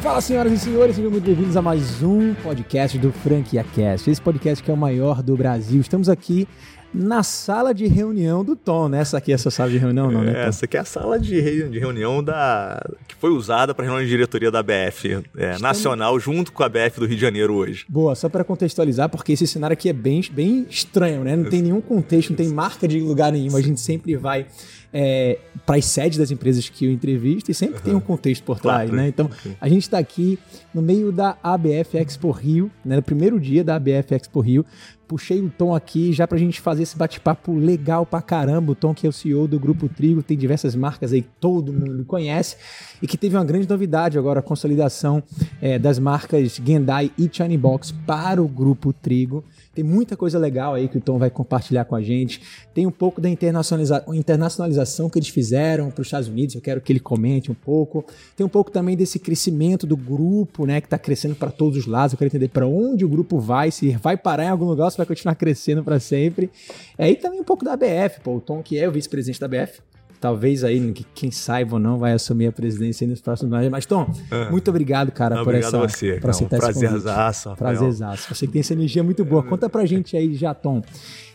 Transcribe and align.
Fala, 0.00 0.20
senhoras 0.20 0.52
e 0.52 0.58
senhores, 0.58 0.94
sejam 0.96 1.10
muito 1.10 1.24
bem-vindos 1.24 1.56
a 1.56 1.62
mais 1.62 2.02
um 2.02 2.32
podcast 2.34 2.96
do 2.98 3.10
Franquia 3.12 3.64
Cast. 3.74 4.08
Esse 4.08 4.22
podcast 4.22 4.62
que 4.62 4.70
é 4.70 4.74
o 4.74 4.76
maior 4.76 5.22
do 5.22 5.36
Brasil. 5.36 5.80
Estamos 5.80 6.08
aqui 6.08 6.46
na 6.94 7.22
sala 7.22 7.74
de 7.74 7.86
reunião 7.86 8.42
do 8.44 8.54
Tom, 8.56 8.88
né? 8.88 9.00
Essa 9.00 9.18
aqui 9.18 9.32
é 9.32 9.34
essa 9.34 9.50
sala 9.50 9.68
de 9.70 9.76
reunião, 9.76 10.10
não, 10.10 10.22
né? 10.22 10.32
Tom? 10.32 10.38
Essa 10.38 10.64
aqui 10.64 10.76
é 10.76 10.80
a 10.80 10.84
sala 10.84 11.18
de, 11.18 11.38
re- 11.40 11.68
de 11.68 11.78
reunião 11.78 12.22
da 12.22 12.80
que 13.08 13.14
foi 13.16 13.30
usada 13.30 13.74
para 13.74 13.84
reunião 13.84 14.02
de 14.02 14.08
diretoria 14.08 14.50
da 14.50 14.62
BF 14.62 15.20
é, 15.36 15.58
nacional, 15.58 16.18
junto 16.18 16.52
com 16.52 16.62
a 16.62 16.68
BF 16.68 17.00
do 17.00 17.04
Rio 17.06 17.16
de 17.16 17.20
Janeiro 17.20 17.54
hoje. 17.54 17.84
Boa, 17.88 18.14
só 18.14 18.28
para 18.28 18.42
contextualizar, 18.44 19.08
porque 19.10 19.32
esse 19.32 19.46
cenário 19.46 19.74
aqui 19.74 19.88
é 19.88 19.92
bem, 19.92 20.22
bem 20.30 20.64
estranho, 20.70 21.24
né? 21.24 21.36
Não 21.36 21.50
tem 21.50 21.60
nenhum 21.60 21.80
contexto, 21.80 22.30
não 22.30 22.36
tem 22.36 22.48
marca 22.48 22.86
de 22.88 23.00
lugar 23.00 23.32
nenhum. 23.32 23.54
A 23.56 23.60
gente 23.60 23.80
sempre 23.80 24.16
vai 24.16 24.46
é, 24.92 25.38
para 25.66 25.76
as 25.76 25.84
sedes 25.84 26.16
das 26.18 26.30
empresas 26.30 26.68
que 26.68 26.86
eu 26.86 26.90
entrevisto 26.92 27.50
e 27.50 27.54
sempre 27.54 27.80
tem 27.82 27.94
um 27.94 28.00
contexto 28.00 28.42
por 28.44 28.58
trás, 28.58 28.88
Claro. 28.88 28.96
né? 29.02 29.08
Então, 29.08 29.30
a 29.60 29.68
gente 29.68 29.82
está 29.82 29.98
aqui 29.98 30.38
no 30.72 30.80
meio 30.80 31.12
da 31.12 31.36
ABF 31.42 31.96
Expo 31.98 32.30
Rio, 32.30 32.70
né? 32.84 32.96
No 32.96 33.02
primeiro 33.02 33.38
dia 33.38 33.62
da 33.62 33.76
ABF 33.76 34.14
Expo 34.14 34.40
Rio. 34.40 34.64
Puxei 35.06 35.40
o 35.40 35.48
Tom 35.48 35.74
aqui 35.74 36.12
já 36.12 36.26
pra 36.28 36.36
gente 36.36 36.60
fazer 36.60 36.82
esse 36.82 36.94
bate-papo 36.94 37.54
legal 37.54 38.04
pra 38.04 38.20
caramba. 38.20 38.72
O 38.72 38.74
Tom, 38.74 38.92
que 38.92 39.06
é 39.06 39.08
o 39.08 39.12
CEO 39.12 39.48
do 39.48 39.58
Grupo 39.58 39.88
Trigo, 39.88 40.22
tem 40.22 40.36
diversas 40.36 40.74
marcas 40.74 41.14
aí 41.14 41.22
que 41.22 41.30
todo 41.40 41.72
mundo 41.72 42.04
conhece 42.04 42.56
e 43.00 43.06
que 43.06 43.16
teve 43.16 43.34
uma 43.34 43.44
grande 43.44 43.66
novidade 43.66 44.18
agora, 44.18 44.40
a 44.40 44.42
consolidação 44.42 45.22
é, 45.62 45.78
das 45.78 45.98
marcas 45.98 46.60
Gendai 46.62 47.10
e 47.16 47.26
China 47.32 47.56
Box 47.56 47.90
para 48.06 48.42
o 48.42 48.46
Grupo 48.46 48.92
Trigo. 48.92 49.42
Tem 49.78 49.84
muita 49.84 50.16
coisa 50.16 50.40
legal 50.40 50.74
aí 50.74 50.88
que 50.88 50.98
o 50.98 51.00
Tom 51.00 51.20
vai 51.20 51.30
compartilhar 51.30 51.84
com 51.84 51.94
a 51.94 52.02
gente. 52.02 52.42
Tem 52.74 52.84
um 52.84 52.90
pouco 52.90 53.20
da 53.20 53.28
internacionaliza- 53.28 54.04
internacionalização 54.08 55.08
que 55.08 55.20
eles 55.20 55.28
fizeram 55.28 55.88
para 55.88 56.02
os 56.02 56.08
Estados 56.08 56.26
Unidos, 56.26 56.56
eu 56.56 56.60
quero 56.60 56.80
que 56.80 56.90
ele 56.90 56.98
comente 56.98 57.48
um 57.48 57.54
pouco. 57.54 58.04
Tem 58.34 58.44
um 58.44 58.48
pouco 58.48 58.72
também 58.72 58.96
desse 58.96 59.20
crescimento 59.20 59.86
do 59.86 59.96
grupo, 59.96 60.66
né, 60.66 60.80
que 60.80 60.88
está 60.88 60.98
crescendo 60.98 61.36
para 61.36 61.52
todos 61.52 61.78
os 61.78 61.86
lados. 61.86 62.12
Eu 62.12 62.18
quero 62.18 62.26
entender 62.26 62.48
para 62.48 62.66
onde 62.66 63.04
o 63.04 63.08
grupo 63.08 63.38
vai, 63.38 63.70
se 63.70 63.90
vai 63.90 64.16
parar 64.16 64.46
em 64.46 64.48
algum 64.48 64.64
lugar 64.64 64.86
ou 64.86 64.90
se 64.90 64.96
vai 64.96 65.06
continuar 65.06 65.36
crescendo 65.36 65.84
para 65.84 66.00
sempre. 66.00 66.50
É, 66.98 67.08
e 67.08 67.14
também 67.14 67.40
um 67.40 67.44
pouco 67.44 67.64
da 67.64 67.76
BF, 67.76 68.20
pô, 68.24 68.34
o 68.34 68.40
Tom 68.40 68.60
que 68.64 68.76
é 68.76 68.88
o 68.88 68.90
vice-presidente 68.90 69.38
da 69.38 69.46
BF. 69.46 69.80
Talvez 70.20 70.64
aí, 70.64 70.92
que- 70.92 71.06
quem 71.14 71.30
saiba 71.30 71.74
ou 71.74 71.78
não, 71.80 71.98
vai 71.98 72.12
assumir 72.12 72.48
a 72.48 72.52
presidência 72.52 73.04
aí 73.04 73.10
nos 73.10 73.20
próximos 73.20 73.52
anos. 73.52 73.68
Mas, 73.68 73.86
Tom, 73.86 74.10
muito 74.50 74.68
obrigado, 74.68 75.12
cara, 75.12 75.36
Não, 75.36 75.44
por 75.44 75.50
obrigado 75.50 75.68
essa 75.76 75.84
a 75.84 75.88
você, 75.88 76.12
por 76.20 76.30
aceitar 76.30 76.56
esse 76.58 76.66
convite. 76.66 76.80
prazerzaço. 76.88 77.54
Prazerzaço. 77.56 78.34
Você 78.34 78.46
que 78.46 78.52
tem 78.52 78.60
essa 78.60 78.72
energia 78.72 79.02
muito 79.04 79.24
boa. 79.24 79.42
Conta 79.42 79.68
pra 79.68 79.86
gente 79.86 80.16
aí 80.16 80.34
já, 80.34 80.52
Tom. 80.54 80.82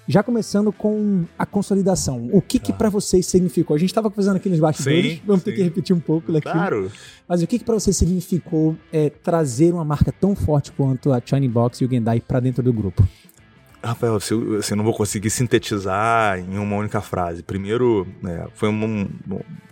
Já 0.06 0.22
começando 0.22 0.70
com 0.74 1.24
a 1.40 1.46
consolidação. 1.46 2.28
O 2.34 2.42
que 2.42 2.60
que 2.60 2.74
pra 2.74 2.90
vocês 2.90 3.26
significou? 3.26 3.74
A 3.74 3.80
gente 3.80 3.94
tava 3.94 4.10
fazendo 4.10 4.36
aqui 4.36 4.50
nos 4.50 4.60
bastidores, 4.60 5.14
Sim, 5.14 5.22
vamos 5.26 5.44
ter 5.44 5.52
sim. 5.52 5.58
que 5.58 5.64
repetir 5.64 5.96
um 5.96 6.00
pouco 6.02 6.30
daqui. 6.34 6.52
Claro. 6.52 6.92
Mas 7.26 7.42
o 7.42 7.48
que 7.48 7.58
que 7.58 7.64
pra 7.64 7.74
vocês 7.76 7.96
significou 7.96 8.76
é, 8.92 9.10
trazer 9.10 9.74
uma 9.74 9.86
marca 9.86 10.12
tão 10.12 10.36
forte 10.36 10.74
quanto 10.74 11.14
a 11.14 11.22
China 11.24 11.48
Box 11.48 11.80
e 11.82 11.86
o 11.86 11.90
Gendai 11.90 12.20
pra 12.20 12.42
dentro 12.42 12.62
do 12.62 12.74
grupo? 12.74 13.08
Rafael, 13.84 14.20
se 14.20 14.34
eu, 14.34 14.62
se 14.62 14.74
eu 14.74 14.78
não 14.78 14.84
vou 14.84 14.94
conseguir 14.94 15.30
sintetizar 15.30 16.40
em 16.40 16.58
uma 16.58 16.76
única 16.76 17.02
frase. 17.02 17.44
Primeiro, 17.44 18.08
né, 18.22 18.48
foi 18.56 18.70
uma, 18.70 19.08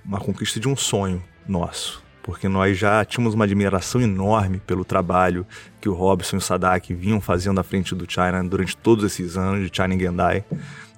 uma 0.05 0.19
conquista 0.19 0.59
de 0.59 0.67
um 0.67 0.75
sonho 0.75 1.23
nosso. 1.47 2.03
Porque 2.23 2.47
nós 2.47 2.77
já 2.77 3.03
tínhamos 3.03 3.33
uma 3.33 3.45
admiração 3.45 3.99
enorme 3.99 4.59
pelo 4.59 4.85
trabalho 4.85 5.45
que 5.79 5.89
o 5.89 5.93
Robson 5.93 6.35
e 6.35 6.39
o 6.39 6.41
Sadak 6.41 6.93
vinham 6.93 7.19
fazendo 7.19 7.59
à 7.59 7.63
frente 7.63 7.95
do 7.95 8.05
China 8.07 8.43
durante 8.43 8.77
todos 8.77 9.03
esses 9.03 9.37
anos 9.37 9.69
de 9.69 9.75
China 9.75 9.97
Gendai. 9.97 10.43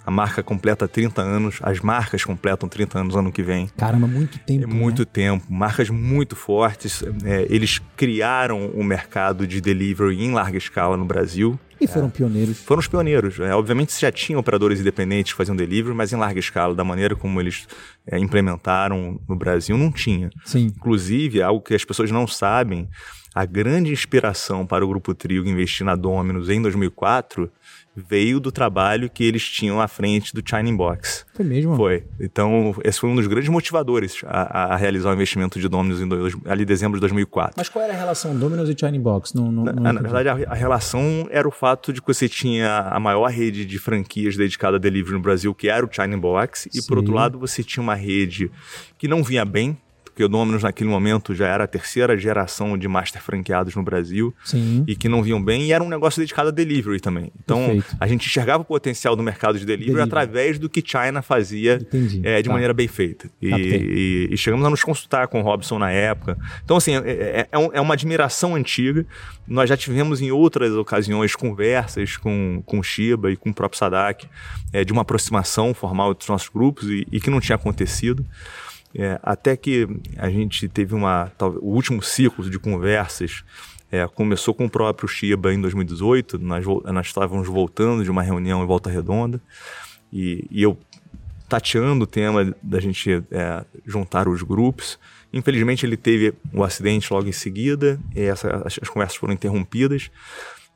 A 0.05 0.11
marca 0.11 0.43
completa 0.43 0.85
30 0.85 1.21
anos, 1.21 1.59
as 1.61 1.79
marcas 1.79 2.25
completam 2.25 2.67
30 2.67 2.99
anos 2.99 3.15
ano 3.15 3.31
que 3.31 3.41
vem. 3.41 3.69
Caramba, 3.77 4.05
muito 4.05 4.37
tempo. 4.37 4.63
É 4.65 4.67
muito 4.67 5.03
né? 5.03 5.07
tempo, 5.11 5.45
marcas 5.49 5.89
muito 5.89 6.35
fortes. 6.35 7.01
é, 7.23 7.47
eles 7.49 7.79
criaram 7.95 8.67
o 8.67 8.83
mercado 8.83 9.47
de 9.47 9.61
delivery 9.61 10.21
em 10.21 10.33
larga 10.33 10.57
escala 10.57 10.97
no 10.97 11.05
Brasil. 11.05 11.57
E 11.83 11.87
foram 11.87 12.09
pioneiros. 12.09 12.57
Foram 12.59 12.79
os 12.79 12.87
pioneiros. 12.87 13.39
É, 13.39 13.53
obviamente 13.53 13.99
já 13.99 14.11
tinham 14.11 14.39
operadores 14.39 14.79
independentes 14.79 15.33
que 15.33 15.37
faziam 15.37 15.55
delivery, 15.55 15.95
mas 15.95 16.13
em 16.13 16.15
larga 16.15 16.39
escala, 16.39 16.73
da 16.73 16.83
maneira 16.83 17.15
como 17.15 17.39
eles 17.41 17.67
é, 18.07 18.17
implementaram 18.17 19.19
no 19.27 19.35
Brasil, 19.35 19.77
não 19.77 19.91
tinha. 19.91 20.29
Sim. 20.45 20.71
Inclusive, 20.75 21.41
algo 21.41 21.61
que 21.61 21.73
as 21.73 21.83
pessoas 21.83 22.09
não 22.09 22.25
sabem, 22.25 22.87
a 23.35 23.45
grande 23.45 23.91
inspiração 23.91 24.65
para 24.65 24.85
o 24.85 24.87
Grupo 24.87 25.13
Trigo 25.13 25.49
investir 25.49 25.85
na 25.85 25.95
Domino's 25.95 26.49
em 26.49 26.61
2004 26.61 27.51
veio 27.95 28.39
do 28.39 28.51
trabalho 28.51 29.09
que 29.09 29.23
eles 29.23 29.47
tinham 29.47 29.79
à 29.79 29.87
frente 29.87 30.33
do 30.33 30.41
China 30.47 30.75
Box. 30.75 31.25
Foi 31.33 31.45
mesmo? 31.45 31.75
Foi. 31.75 32.03
Então, 32.19 32.75
esse 32.83 32.99
foi 32.99 33.09
um 33.09 33.15
dos 33.15 33.27
grandes 33.27 33.49
motivadores 33.49 34.21
a, 34.25 34.73
a 34.73 34.75
realizar 34.75 35.11
o 35.11 35.13
investimento 35.13 35.59
de 35.59 35.67
Domino's 35.67 36.01
em 36.01 36.07
dois, 36.07 36.35
ali 36.45 36.63
em 36.63 36.65
dezembro 36.65 36.97
de 36.97 37.01
2004. 37.01 37.53
Mas 37.55 37.69
qual 37.69 37.85
era 37.85 37.93
a 37.93 37.97
relação 37.97 38.35
Domino's 38.35 38.69
e 38.69 38.75
China 38.77 38.99
Box? 38.99 39.33
Não, 39.33 39.51
não, 39.51 39.63
Na, 39.63 39.73
não 39.73 39.93
na 39.93 40.01
verdade, 40.01 40.29
a, 40.29 40.51
a 40.51 40.55
relação 40.55 41.27
era 41.29 41.47
o 41.47 41.51
fato 41.51 41.93
de 41.93 42.01
que 42.01 42.07
você 42.07 42.27
tinha 42.27 42.79
a 42.79 42.99
maior 42.99 43.29
rede 43.29 43.65
de 43.65 43.77
franquias 43.77 44.35
dedicada 44.35 44.77
a 44.77 44.79
delivery 44.79 45.13
no 45.13 45.21
Brasil, 45.21 45.53
que 45.53 45.69
era 45.69 45.85
o 45.85 45.89
China 45.91 46.17
Box, 46.17 46.67
e 46.73 46.81
por 46.81 46.95
Sim. 46.95 46.95
outro 46.95 47.13
lado 47.13 47.37
você 47.37 47.63
tinha 47.63 47.83
uma 47.83 47.95
rede 47.95 48.51
que 48.97 49.07
não 49.07 49.23
vinha 49.23 49.45
bem, 49.45 49.77
porque 50.13 50.23
o 50.23 50.29
Domino's 50.29 50.61
naquele 50.61 50.91
momento 50.91 51.33
já 51.33 51.47
era 51.47 51.63
a 51.63 51.67
terceira 51.67 52.15
geração 52.15 52.77
de 52.77 52.87
master 52.87 53.19
franqueados 53.19 53.73
no 53.75 53.81
Brasil, 53.81 54.31
Sim. 54.45 54.83
e 54.87 54.95
que 54.95 55.09
não 55.09 55.23
vinham 55.23 55.43
bem, 55.43 55.63
e 55.63 55.73
era 55.73 55.83
um 55.83 55.89
negócio 55.89 56.19
dedicado 56.21 56.49
a 56.49 56.51
delivery 56.51 56.99
também. 56.99 57.31
Então, 57.43 57.57
Perfeito. 57.65 57.97
a 57.99 58.07
gente 58.07 58.27
enxergava 58.27 58.61
o 58.61 58.65
potencial 58.65 59.15
do 59.15 59.23
mercado 59.23 59.57
de 59.57 59.65
delivery, 59.65 59.87
Delivery. 59.95 60.07
através 60.07 60.59
do 60.59 60.69
que 60.69 60.83
China 60.85 61.23
fazia 61.23 61.79
é, 62.23 62.41
de 62.43 62.47
Tá. 62.47 62.53
maneira 62.53 62.73
bem 62.75 62.87
feita. 62.87 63.27
E, 63.41 63.47
e- 63.49 64.27
e 64.31 64.37
chegamos 64.37 64.63
a 64.65 64.69
nos 64.69 64.83
consultar 64.83 65.27
com 65.27 65.39
o 65.41 65.43
Robson 65.43 65.79
na 65.79 65.89
época. 65.89 66.37
Então, 66.63 66.77
assim, 66.77 66.95
é, 66.95 66.99
é- 66.99 67.47
é 67.51 67.69
é 67.73 67.81
uma 67.81 67.95
admiração 67.95 68.53
antiga. 68.53 69.03
Nós 69.47 69.67
já 69.67 69.75
tivemos 69.75 70.21
em 70.21 70.29
outras 70.31 70.73
ocasiões 70.73 71.35
conversas 71.35 72.17
com, 72.17 72.61
com 72.65 72.77
o 72.79 72.83
Shiba 72.83 73.31
e 73.31 73.35
com 73.35 73.49
o 73.49 73.53
próprio 73.53 73.79
Sadak 73.79 74.27
é, 74.71 74.83
de 74.85 74.93
uma 74.93 75.01
aproximação 75.01 75.73
formal 75.73 76.13
dos 76.13 76.27
nossos 76.27 76.49
grupos 76.49 76.87
e, 76.87 77.07
e 77.11 77.19
que 77.19 77.31
não 77.31 77.39
tinha 77.39 77.55
acontecido. 77.55 78.23
É, 78.95 79.19
até 79.23 79.57
que 79.57 79.87
a 80.17 80.29
gente 80.29 80.67
teve 80.69 80.93
uma. 80.93 81.31
o 81.61 81.73
último 81.73 82.01
ciclo 82.03 82.47
de 82.49 82.59
conversas 82.59 83.43
é, 83.91 84.07
começou 84.07 84.53
com 84.53 84.65
o 84.65 84.69
próprio 84.69 85.07
Shiba 85.07 85.53
em 85.53 85.59
2018. 85.59 86.37
Nós, 86.39 86.65
nós 86.65 87.07
estávamos 87.07 87.47
voltando 87.47 88.03
de 88.03 88.11
uma 88.11 88.21
reunião 88.21 88.63
em 88.63 88.67
Volta 88.67 88.89
Redonda 88.89 89.41
e, 90.11 90.47
e 90.51 90.61
eu 90.61 90.77
tateando 91.49 92.03
o 92.03 92.07
tema 92.07 92.55
da 92.61 92.79
gente 92.79 93.23
é, 93.31 93.65
juntar 93.85 94.27
os 94.27 94.41
grupos. 94.41 94.99
Infelizmente 95.31 95.85
ele 95.85 95.97
teve 95.97 96.33
o 96.51 96.63
acidente 96.63 97.11
logo 97.11 97.27
em 97.27 97.31
seguida, 97.31 97.99
essa, 98.15 98.63
as, 98.65 98.79
as 98.81 98.89
conversas 98.89 99.17
foram 99.17 99.33
interrompidas. 99.33 100.09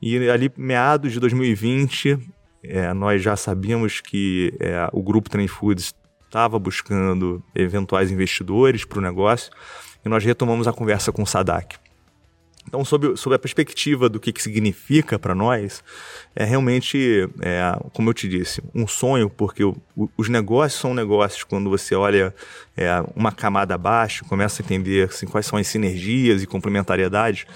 E 0.00 0.28
ali, 0.28 0.50
meados 0.56 1.12
de 1.12 1.18
2020, 1.18 2.18
é, 2.62 2.92
nós 2.92 3.22
já 3.22 3.36
sabíamos 3.36 4.00
que 4.00 4.54
é, 4.60 4.88
o 4.92 5.02
grupo 5.02 5.28
Trend 5.28 5.48
Foods 5.48 5.92
estava 6.28 6.58
buscando 6.58 7.42
eventuais 7.54 8.10
investidores 8.10 8.84
para 8.84 8.98
o 8.98 9.02
negócio 9.02 9.50
e 10.04 10.08
nós 10.08 10.22
retomamos 10.24 10.68
a 10.68 10.72
conversa 10.72 11.10
com 11.10 11.22
o 11.22 11.26
Sadak. 11.26 11.76
Então, 12.66 12.84
sob, 12.84 13.16
sob 13.16 13.34
a 13.34 13.38
perspectiva 13.38 14.10
do 14.10 14.20
que, 14.20 14.30
que 14.30 14.42
significa 14.42 15.18
para 15.18 15.34
nós, 15.34 15.82
é 16.36 16.44
realmente, 16.44 17.26
é, 17.40 17.62
como 17.94 18.10
eu 18.10 18.14
te 18.14 18.28
disse, 18.28 18.62
um 18.74 18.86
sonho, 18.86 19.30
porque 19.30 19.64
o- 19.64 19.74
os 20.18 20.28
negócios 20.28 20.78
são 20.78 20.92
negócios 20.92 21.42
quando 21.44 21.70
você 21.70 21.94
olha 21.94 22.34
é, 22.76 23.02
uma 23.16 23.32
camada 23.32 23.74
abaixo, 23.74 24.22
começa 24.26 24.60
a 24.60 24.64
entender 24.64 25.08
assim, 25.08 25.26
quais 25.26 25.46
são 25.46 25.58
as 25.58 25.66
sinergias 25.66 26.42
e 26.42 26.46
complementariedades. 26.46 27.46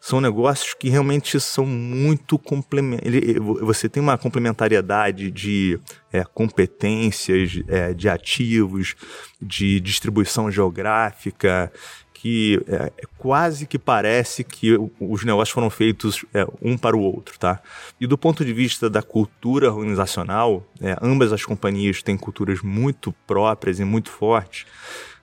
São 0.00 0.20
negócios 0.20 0.74
que 0.74 0.88
realmente 0.88 1.40
são 1.40 1.66
muito 1.66 2.38
complementares. 2.38 3.34
Você 3.60 3.88
tem 3.88 4.02
uma 4.02 4.16
complementariedade 4.16 5.30
de 5.30 5.78
é, 6.12 6.24
competências, 6.24 7.60
é, 7.66 7.92
de 7.92 8.08
ativos, 8.08 8.94
de 9.40 9.80
distribuição 9.80 10.50
geográfica, 10.50 11.72
que 12.20 12.60
é, 12.66 12.92
é 12.96 13.06
quase 13.16 13.64
que 13.64 13.78
parece 13.78 14.42
que 14.42 14.76
os 14.98 15.24
negócios 15.24 15.50
foram 15.50 15.70
feitos 15.70 16.24
é, 16.34 16.44
um 16.60 16.76
para 16.76 16.96
o 16.96 17.00
outro, 17.00 17.38
tá? 17.38 17.60
E 18.00 18.06
do 18.08 18.18
ponto 18.18 18.44
de 18.44 18.52
vista 18.52 18.90
da 18.90 19.02
cultura 19.02 19.72
organizacional, 19.72 20.66
é, 20.80 20.96
ambas 21.00 21.32
as 21.32 21.44
companhias 21.44 22.02
têm 22.02 22.16
culturas 22.16 22.60
muito 22.60 23.12
próprias 23.24 23.78
e 23.78 23.84
muito 23.84 24.10
fortes, 24.10 24.66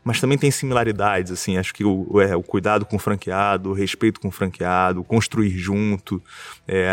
mas 0.06 0.22
também 0.22 0.38
tem 0.38 0.52
similaridades, 0.52 1.32
assim, 1.32 1.58
acho 1.58 1.74
que 1.74 1.84
o, 1.84 2.22
é, 2.22 2.36
o 2.36 2.44
cuidado 2.44 2.86
com 2.86 2.96
o 2.96 3.00
franqueado, 3.00 3.72
o 3.72 3.74
respeito 3.74 4.20
com 4.22 4.28
o 4.28 4.32
franqueado, 4.32 5.04
construir 5.04 5.50
junto, 5.50 6.22
é, 6.68 6.88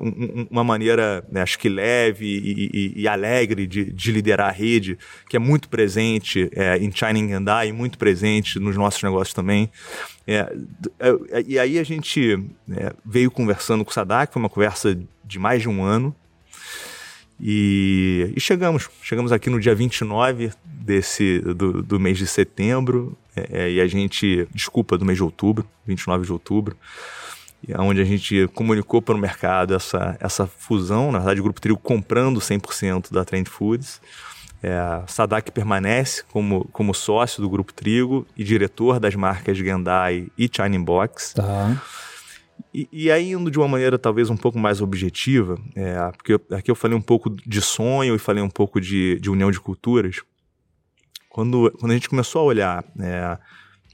um- 0.00 0.08
um- 0.08 0.46
uma 0.50 0.64
maneira, 0.64 1.24
né, 1.30 1.42
acho 1.42 1.60
que 1.60 1.68
leve 1.68 2.26
e, 2.26 2.70
e- 2.74 3.02
e 3.02 3.08
alegre 3.08 3.68
de, 3.68 3.84
de 3.92 4.10
liderar 4.10 4.48
a 4.48 4.52
rede, 4.52 4.98
que 5.28 5.36
é 5.36 5.38
muito 5.38 5.68
presente 5.68 6.50
é, 6.56 6.76
em 6.78 6.90
China 6.90 7.14
Gendai, 7.20 7.70
muito 7.70 7.96
presente 7.96 8.58
nos 8.58 8.76
nossos 8.76 9.00
negócios 9.00 9.32
também. 9.32 9.70
É, 10.26 10.42
d- 10.52 10.90
é, 10.98 11.44
e 11.46 11.58
aí 11.60 11.78
a 11.78 11.84
gente 11.84 12.44
é, 12.72 12.92
veio 13.04 13.30
conversando 13.30 13.84
com 13.84 13.92
o 13.92 13.94
Sadak, 13.94 14.32
foi 14.32 14.42
uma 14.42 14.48
conversa 14.50 14.98
de 15.24 15.38
mais 15.38 15.62
de 15.62 15.68
um 15.68 15.84
ano, 15.84 16.12
e, 17.40 18.32
e 18.34 18.40
chegamos. 18.40 18.88
Chegamos 19.02 19.30
aqui 19.30 19.50
no 19.50 19.60
dia 19.60 19.74
29 19.74 20.50
desse, 20.86 21.40
do, 21.40 21.82
do 21.82 22.00
mês 22.00 22.16
de 22.16 22.26
setembro. 22.26 23.16
é, 23.34 23.70
e 23.72 23.80
a 23.80 23.86
gente, 23.86 24.48
desculpa, 24.54 24.96
do 24.96 25.04
mês 25.04 25.18
de 25.18 25.24
outubro, 25.24 25.66
29 25.86 26.24
de 26.24 26.32
outubro, 26.32 26.76
onde 27.78 28.00
a 28.00 28.04
gente 28.04 28.48
comunicou 28.54 29.02
para 29.02 29.14
o 29.14 29.18
mercado 29.18 29.74
essa, 29.74 30.16
essa 30.20 30.46
fusão, 30.46 31.10
na 31.10 31.18
verdade 31.18 31.40
o 31.40 31.42
Grupo 31.42 31.60
Trigo 31.60 31.78
comprando 31.78 32.40
100% 32.40 33.12
da 33.12 33.24
Trend 33.24 33.48
Foods. 33.48 34.00
É, 34.62 35.02
Sadak 35.06 35.52
permanece 35.52 36.24
como, 36.32 36.66
como 36.72 36.94
sócio 36.94 37.42
do 37.42 37.48
Grupo 37.48 37.72
Trigo 37.72 38.26
e 38.36 38.42
diretor 38.42 38.98
das 38.98 39.14
marcas 39.14 39.58
Gendai 39.58 40.28
e 40.36 40.48
China 40.50 40.78
Box. 40.80 41.34
Tá. 41.34 41.82
E, 42.72 42.88
e, 42.92 43.10
aí, 43.10 43.32
indo 43.32 43.50
de 43.50 43.58
uma 43.58 43.68
maneira 43.68 43.98
talvez 43.98 44.28
um 44.28 44.36
pouco 44.36 44.58
mais 44.58 44.80
objetiva, 44.80 45.58
é, 45.74 46.10
porque 46.16 46.34
eu, 46.34 46.40
aqui 46.52 46.70
eu 46.70 46.74
falei 46.74 46.96
um 46.96 47.00
pouco 47.02 47.30
de 47.30 47.60
sonho 47.60 48.14
e 48.14 48.18
falei 48.18 48.42
um 48.42 48.50
pouco 48.50 48.80
de, 48.80 49.18
de 49.20 49.30
união 49.30 49.50
de 49.50 49.60
culturas. 49.60 50.22
Quando, 51.36 51.70
quando 51.78 51.90
a 51.90 51.94
gente 51.94 52.08
começou 52.08 52.40
a 52.40 52.44
olhar 52.44 52.84
é, 52.98 53.36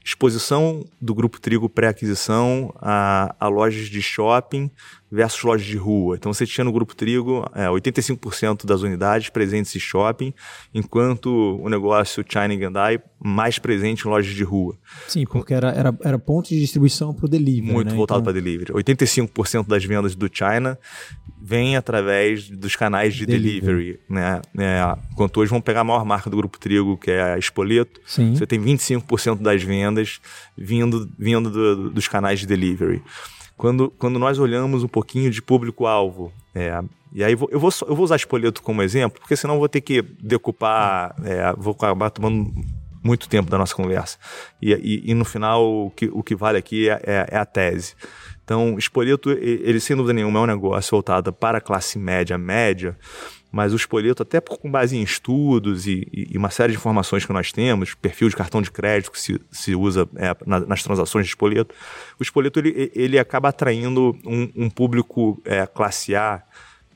exposição 0.01 0.81
do 1.01 1.13
Grupo 1.13 1.41
Trigo 1.41 1.67
pré-aquisição 1.67 2.73
a, 2.77 3.35
a, 3.37 3.49
lojas 3.49 3.87
de 3.87 4.01
shopping 4.01 4.71
versus 5.13 5.43
lojas 5.43 5.67
de 5.67 5.77
rua. 5.77 6.15
Então 6.15 6.33
você 6.33 6.43
tinha 6.43 6.65
no 6.65 6.71
Grupo 6.71 6.95
Trigo 6.95 7.45
é, 7.53 7.67
85% 7.67 8.65
das 8.65 8.81
unidades 8.81 9.29
presentes 9.29 9.75
em 9.75 9.79
shopping, 9.79 10.33
enquanto 10.73 11.59
o 11.61 11.69
negócio 11.69 12.25
China 12.27 12.55
Gandai 12.55 12.99
mais 13.23 13.59
presente 13.59 14.07
em 14.07 14.09
lojas 14.09 14.33
de 14.33 14.43
rua. 14.43 14.75
Sim, 15.07 15.25
porque 15.25 15.53
era, 15.53 15.69
era, 15.69 15.95
era 16.03 16.17
ponto 16.17 16.49
de 16.49 16.59
distribuição 16.59 17.13
para 17.13 17.27
o 17.27 17.29
delivery. 17.29 17.71
Muito 17.71 17.91
né? 17.91 17.95
voltado 17.95 18.21
então... 18.21 18.33
para 18.33 18.41
delivery. 18.41 18.73
85% 18.73 19.67
das 19.67 19.85
vendas 19.85 20.15
do 20.15 20.27
China 20.33 20.79
vem 21.39 21.77
através 21.77 22.49
dos 22.49 22.75
canais 22.75 23.13
de 23.13 23.27
delivery, 23.27 23.61
delivery 23.61 23.99
né? 24.09 24.41
É, 24.57 24.81
enquanto 25.11 25.41
hoje 25.41 25.51
vamos 25.51 25.63
pegar 25.63 25.81
a 25.81 25.83
maior 25.83 26.03
marca 26.03 26.27
do 26.27 26.37
Grupo 26.37 26.57
Trigo, 26.57 26.97
que 26.97 27.11
é 27.11 27.33
a 27.33 27.37
Espoleto, 27.37 28.01
Sim. 28.07 28.33
você 28.33 28.47
tem 28.47 28.59
25% 28.59 29.41
das 29.41 29.61
vendas 29.61 30.19
vindo, 30.57 31.07
vindo 31.19 31.51
do, 31.51 31.91
dos 31.91 32.07
canais 32.07 32.39
de 32.39 32.47
delivery. 32.47 33.03
Quando, 33.57 33.89
quando 33.91 34.19
nós 34.19 34.39
olhamos 34.39 34.83
um 34.83 34.87
pouquinho 34.87 35.29
de 35.29 35.41
público-alvo, 35.41 36.31
é, 36.55 36.81
e 37.13 37.23
aí 37.23 37.33
eu 37.33 37.37
vou, 37.37 37.49
eu 37.87 37.95
vou 37.95 38.03
usar 38.03 38.15
Espoleto 38.15 38.61
como 38.61 38.81
exemplo, 38.81 39.19
porque 39.19 39.35
senão 39.35 39.53
eu 39.55 39.59
vou 39.59 39.69
ter 39.69 39.81
que 39.81 40.01
decupar, 40.01 41.15
é, 41.23 41.53
vou 41.55 41.73
acabar 41.73 42.09
tomando 42.09 42.51
muito 43.03 43.29
tempo 43.29 43.51
da 43.51 43.57
nossa 43.57 43.75
conversa. 43.75 44.17
E, 44.61 44.73
e, 44.73 45.11
e 45.11 45.13
no 45.13 45.25
final, 45.25 45.63
o 45.87 45.91
que, 45.91 46.09
o 46.11 46.23
que 46.23 46.35
vale 46.35 46.57
aqui 46.57 46.89
é, 46.89 46.99
é, 47.03 47.27
é 47.31 47.37
a 47.37 47.45
tese. 47.45 47.93
Então, 48.43 48.77
Espoleto, 48.77 49.31
ele 49.31 49.79
sem 49.79 49.95
dúvida 49.95 50.13
nenhuma 50.13 50.39
é 50.39 50.43
um 50.43 50.47
negócio 50.47 50.91
voltado 50.91 51.31
para 51.31 51.59
a 51.59 51.61
classe 51.61 51.99
média, 51.99 52.37
média, 52.37 52.97
mas 53.53 53.71
o 53.71 53.75
Espoleto, 53.75 54.23
até 54.23 54.41
com 54.41 54.69
base 54.69 54.97
em 54.97 55.03
estudos 55.03 55.85
e, 55.85 56.07
e, 56.11 56.35
uma 56.35 56.49
série 56.49 56.73
de 56.73 56.79
informações 56.79 57.23
que 57.23 57.31
nós 57.31 57.51
temos, 57.51 57.93
perfil 57.93 58.27
de 58.27 58.35
cartão 58.35 58.63
de 58.63 58.71
crédito 58.71 59.11
que 59.11 59.19
se, 59.19 59.39
se 59.51 59.75
usa 59.75 60.09
é, 60.15 60.35
na, 60.43 60.61
nas 60.61 60.81
transações 60.81 61.27
de 61.27 61.29
Espoleto, 61.29 61.75
o 62.19 62.23
Espoleto 62.23 62.59
ele, 62.59 62.91
ele 62.95 63.19
acaba 63.19 63.49
atraindo 63.49 64.17
um, 64.25 64.51
um 64.55 64.69
público 64.71 65.39
é, 65.45 65.67
classe 65.67 66.15
A 66.15 66.41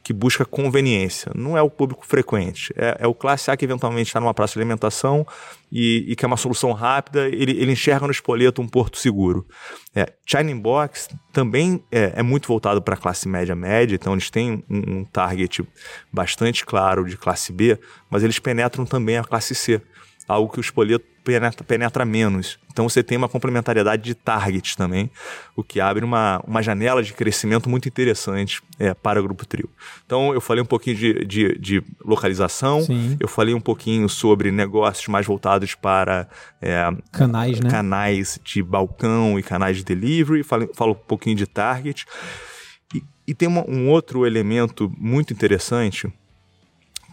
que 0.07 0.13
busca 0.13 0.45
conveniência. 0.45 1.33
Não 1.35 1.57
é 1.57 1.61
o 1.61 1.69
público 1.69 2.07
frequente. 2.07 2.73
É, 2.77 2.99
é 3.01 3.07
o 3.07 3.13
classe 3.13 3.51
A 3.51 3.57
que 3.57 3.65
eventualmente 3.65 4.07
está 4.07 4.21
numa 4.21 4.33
praça 4.33 4.53
de 4.53 4.59
alimentação 4.59 5.27
e, 5.69 6.05
e 6.07 6.15
quer 6.15 6.27
uma 6.27 6.37
solução 6.37 6.71
rápida. 6.71 7.27
Ele, 7.27 7.51
ele 7.51 7.73
enxerga 7.73 8.05
no 8.05 8.11
espoleto 8.11 8.61
um 8.61 8.69
porto 8.69 8.97
seguro. 8.97 9.45
É, 9.93 10.13
China 10.25 10.55
Box 10.55 11.09
também 11.33 11.83
é, 11.91 12.13
é 12.15 12.23
muito 12.23 12.47
voltado 12.47 12.81
para 12.81 12.93
a 12.93 12.97
classe 12.97 13.27
média 13.27 13.53
média, 13.53 13.95
então 13.95 14.13
eles 14.13 14.29
têm 14.29 14.63
um, 14.69 14.99
um 14.99 15.03
target 15.03 15.67
bastante 16.09 16.65
claro 16.65 17.03
de 17.03 17.17
classe 17.17 17.51
B, 17.51 17.77
mas 18.09 18.23
eles 18.23 18.39
penetram 18.39 18.85
também 18.85 19.17
a 19.17 19.25
classe 19.25 19.53
C 19.53 19.81
algo 20.25 20.51
que 20.51 20.59
o 20.59 20.61
espoleto 20.61 21.05
penetra, 21.27 21.63
penetra, 21.65 22.05
menos. 22.05 22.57
Então 22.71 22.87
você 22.87 23.03
tem 23.03 23.17
uma 23.17 23.27
complementariedade 23.27 24.01
de 24.01 24.15
targets 24.15 24.77
também, 24.77 25.11
o 25.57 25.63
que 25.63 25.81
abre 25.81 26.05
uma, 26.05 26.41
uma 26.47 26.61
janela 26.61 27.03
de 27.03 27.11
crescimento 27.11 27.69
muito 27.69 27.85
interessante 27.85 28.61
é, 28.79 28.93
para 28.93 29.19
o 29.19 29.23
Grupo 29.23 29.45
Trio. 29.45 29.69
Então 30.05 30.33
eu 30.33 30.39
falei 30.39 30.63
um 30.63 30.65
pouquinho 30.65 30.95
de, 30.95 31.25
de, 31.25 31.57
de 31.59 31.83
localização, 32.05 32.81
Sim. 32.81 33.17
eu 33.19 33.27
falei 33.27 33.53
um 33.53 33.59
pouquinho 33.59 34.07
sobre 34.07 34.51
negócios 34.51 35.07
mais 35.09 35.25
voltados 35.25 35.75
para 35.75 36.29
é, 36.61 36.89
canais, 37.11 37.59
né? 37.59 37.69
canais 37.69 38.39
de 38.41 38.63
balcão 38.63 39.37
e 39.37 39.43
canais 39.43 39.75
de 39.75 39.83
delivery, 39.83 40.43
falo, 40.43 40.69
falo 40.73 40.91
um 40.93 41.07
pouquinho 41.07 41.35
de 41.35 41.45
target. 41.45 42.05
E, 42.95 43.03
e 43.27 43.33
tem 43.35 43.49
uma, 43.49 43.69
um 43.69 43.89
outro 43.89 44.25
elemento 44.25 44.89
muito 44.97 45.33
interessante 45.33 46.09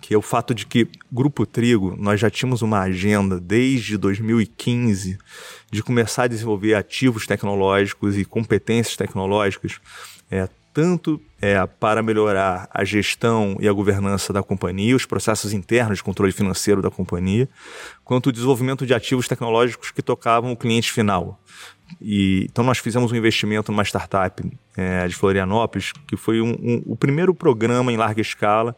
que 0.04 0.12
é 0.12 0.18
o 0.18 0.22
fato 0.22 0.54
de 0.54 0.66
que 0.66 0.86
Grupo 1.10 1.46
Trigo, 1.46 1.96
nós 1.98 2.20
já 2.20 2.28
tínhamos 2.28 2.60
uma 2.60 2.80
agenda 2.80 3.40
desde 3.40 3.96
2015 3.96 5.16
de 5.72 5.82
começar 5.82 6.24
a 6.24 6.26
desenvolver 6.26 6.74
ativos 6.74 7.26
tecnológicos 7.26 8.18
e 8.18 8.22
competências 8.22 8.96
tecnológicas, 8.96 9.80
é, 10.30 10.46
tanto 10.74 11.18
é, 11.40 11.64
para 11.64 12.02
melhorar 12.02 12.68
a 12.70 12.84
gestão 12.84 13.56
e 13.58 13.66
a 13.66 13.72
governança 13.72 14.30
da 14.30 14.42
companhia, 14.42 14.94
os 14.94 15.06
processos 15.06 15.54
internos 15.54 15.96
de 15.96 16.04
controle 16.04 16.32
financeiro 16.32 16.82
da 16.82 16.90
companhia, 16.90 17.48
quanto 18.04 18.26
o 18.26 18.32
desenvolvimento 18.32 18.84
de 18.86 18.92
ativos 18.92 19.26
tecnológicos 19.26 19.90
que 19.90 20.02
tocavam 20.02 20.52
o 20.52 20.56
cliente 20.56 20.92
final. 20.92 21.40
E, 21.98 22.46
então 22.50 22.62
nós 22.62 22.76
fizemos 22.76 23.10
um 23.10 23.16
investimento 23.16 23.72
numa 23.72 23.84
startup 23.84 24.42
é, 24.76 25.08
de 25.08 25.14
Florianópolis, 25.14 25.92
que 26.06 26.16
foi 26.16 26.42
um, 26.42 26.50
um, 26.50 26.82
o 26.84 26.94
primeiro 26.94 27.34
programa 27.34 27.90
em 27.90 27.96
larga 27.96 28.20
escala 28.20 28.76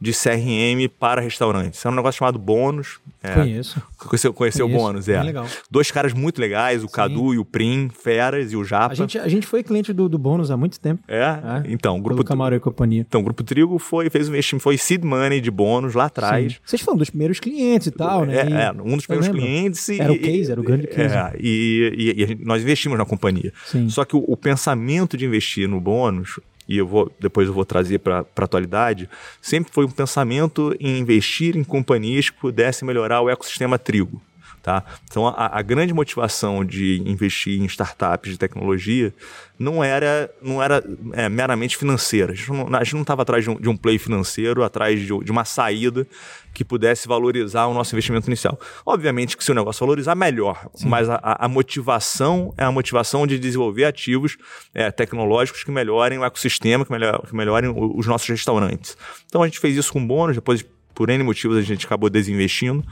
de 0.00 0.12
CRM 0.12 0.88
para 0.98 1.20
restaurantes. 1.20 1.84
É 1.84 1.88
um 1.88 1.94
negócio 1.94 2.18
chamado 2.18 2.38
Bônus. 2.38 3.00
É, 3.22 3.34
Conheço. 3.34 3.82
Conheceu, 3.96 4.32
conheceu 4.32 4.66
o 4.66 4.68
Bônus, 4.68 5.08
é. 5.08 5.22
legal. 5.22 5.46
Dois 5.70 5.90
caras 5.90 6.12
muito 6.12 6.38
legais, 6.40 6.84
o 6.84 6.86
Sim. 6.86 6.92
Cadu 6.92 7.34
e 7.34 7.38
o 7.38 7.44
Prim, 7.44 7.88
feras 7.88 8.52
e 8.52 8.56
o 8.56 8.64
Japa. 8.64 8.92
A 8.92 8.94
gente, 8.94 9.18
a 9.18 9.28
gente 9.28 9.46
foi 9.46 9.62
cliente 9.62 9.92
do, 9.92 10.08
do 10.08 10.18
Bônus 10.18 10.50
há 10.50 10.56
muito 10.56 10.78
tempo. 10.78 11.02
É? 11.08 11.22
é. 11.22 11.62
Então, 11.66 12.00
Grupo 12.00 12.22
Camarão 12.22 12.56
e 12.56 12.60
companhia. 12.60 13.04
Então, 13.08 13.20
o 13.20 13.24
Grupo 13.24 13.42
Trigo 13.42 13.78
foi, 13.78 14.10
fez 14.10 14.28
um 14.28 14.32
investimento, 14.32 14.62
foi 14.62 14.76
seed 14.76 15.02
money 15.02 15.40
de 15.40 15.50
bônus 15.50 15.94
lá 15.94 16.04
atrás. 16.04 16.52
Sim. 16.52 16.58
Vocês 16.64 16.82
foram 16.82 16.98
dos 16.98 17.08
primeiros 17.08 17.40
clientes 17.40 17.86
e 17.86 17.90
tal, 17.90 18.24
né? 18.26 18.36
É, 18.36 18.64
é 18.66 18.72
um 18.72 18.96
dos 18.96 19.06
primeiros 19.06 19.28
clientes. 19.34 19.88
E, 19.88 20.00
era 20.00 20.12
o 20.12 20.18
case, 20.18 20.52
era 20.52 20.60
o 20.60 20.64
grande 20.64 20.86
case. 20.86 21.14
É, 21.14 21.32
e, 21.40 22.14
e, 22.16 22.22
e 22.22 22.44
nós 22.44 22.62
investimos 22.62 22.98
na 22.98 23.06
companhia. 23.06 23.52
Sim. 23.64 23.88
Só 23.88 24.04
que 24.04 24.14
o, 24.14 24.24
o 24.26 24.36
pensamento 24.36 25.16
de 25.16 25.24
investir 25.24 25.66
no 25.66 25.80
bônus 25.80 26.38
e 26.68 26.78
eu 26.78 26.86
vou 26.86 27.12
depois 27.18 27.48
eu 27.48 27.54
vou 27.54 27.64
trazer 27.64 27.98
para 27.98 28.18
a 28.18 28.44
atualidade, 28.44 29.08
sempre 29.40 29.72
foi 29.72 29.84
um 29.84 29.90
pensamento 29.90 30.74
em 30.80 30.98
investir 30.98 31.56
em 31.56 31.64
companhias 31.64 32.30
que 32.30 32.38
pudessem 32.38 32.86
melhorar 32.86 33.20
o 33.20 33.30
ecossistema 33.30 33.78
trigo. 33.78 34.20
Tá? 34.66 34.82
Então, 35.08 35.28
a, 35.28 35.60
a, 35.60 35.62
grande 35.62 35.94
motivação 35.94 36.64
de 36.64 37.00
investir 37.06 37.62
em 37.62 37.66
startups 37.66 38.32
de 38.32 38.36
tecnologia 38.36 39.14
não 39.56 39.84
era, 39.84 40.28
não 40.42 40.60
era 40.60 40.82
é, 41.12 41.28
meramente 41.28 41.76
financeira. 41.76 42.32
A 42.32 42.34
gente 42.82 42.94
não 42.94 43.02
estava 43.02 43.22
atrás 43.22 43.44
de 43.44 43.50
um, 43.50 43.54
de 43.54 43.68
um, 43.68 43.76
play 43.76 43.96
financeiro, 43.96 44.64
atrás 44.64 44.98
de, 44.98 45.06
de, 45.06 45.30
uma 45.30 45.44
saída 45.44 46.04
que 46.52 46.64
pudesse 46.64 47.06
valorizar 47.06 47.66
o 47.66 47.74
nosso 47.74 47.94
investimento 47.94 48.28
inicial. 48.28 48.58
Obviamente 48.84 49.36
que 49.36 49.44
se 49.44 49.52
o 49.52 49.54
negócio 49.54 49.86
valorizar, 49.86 50.16
melhor. 50.16 50.68
Sim. 50.74 50.88
Mas 50.88 51.08
a, 51.08 51.20
a, 51.22 51.48
motivação 51.48 52.52
é 52.58 52.64
a 52.64 52.72
motivação 52.72 53.24
de 53.24 53.38
desenvolver 53.38 53.84
ativos 53.84 54.36
é, 54.74 54.90
tecnológicos 54.90 55.62
que 55.62 55.70
melhorem 55.70 56.18
o 56.18 56.24
ecossistema, 56.24 56.84
que, 56.84 56.90
melhor, 56.90 57.24
que 57.24 57.36
melhorem 57.36 57.72
os 57.72 58.08
nossos 58.08 58.28
restaurantes. 58.28 58.98
Então, 59.26 59.44
a 59.44 59.46
gente 59.46 59.60
fez 59.60 59.76
isso 59.76 59.92
com 59.92 60.04
bônus, 60.04 60.34
depois, 60.34 60.66
por 60.92 61.08
N 61.08 61.22
motivos, 61.22 61.56
a 61.56 61.62
gente 61.62 61.86
acabou 61.86 62.10
desinvestindo. 62.10 62.84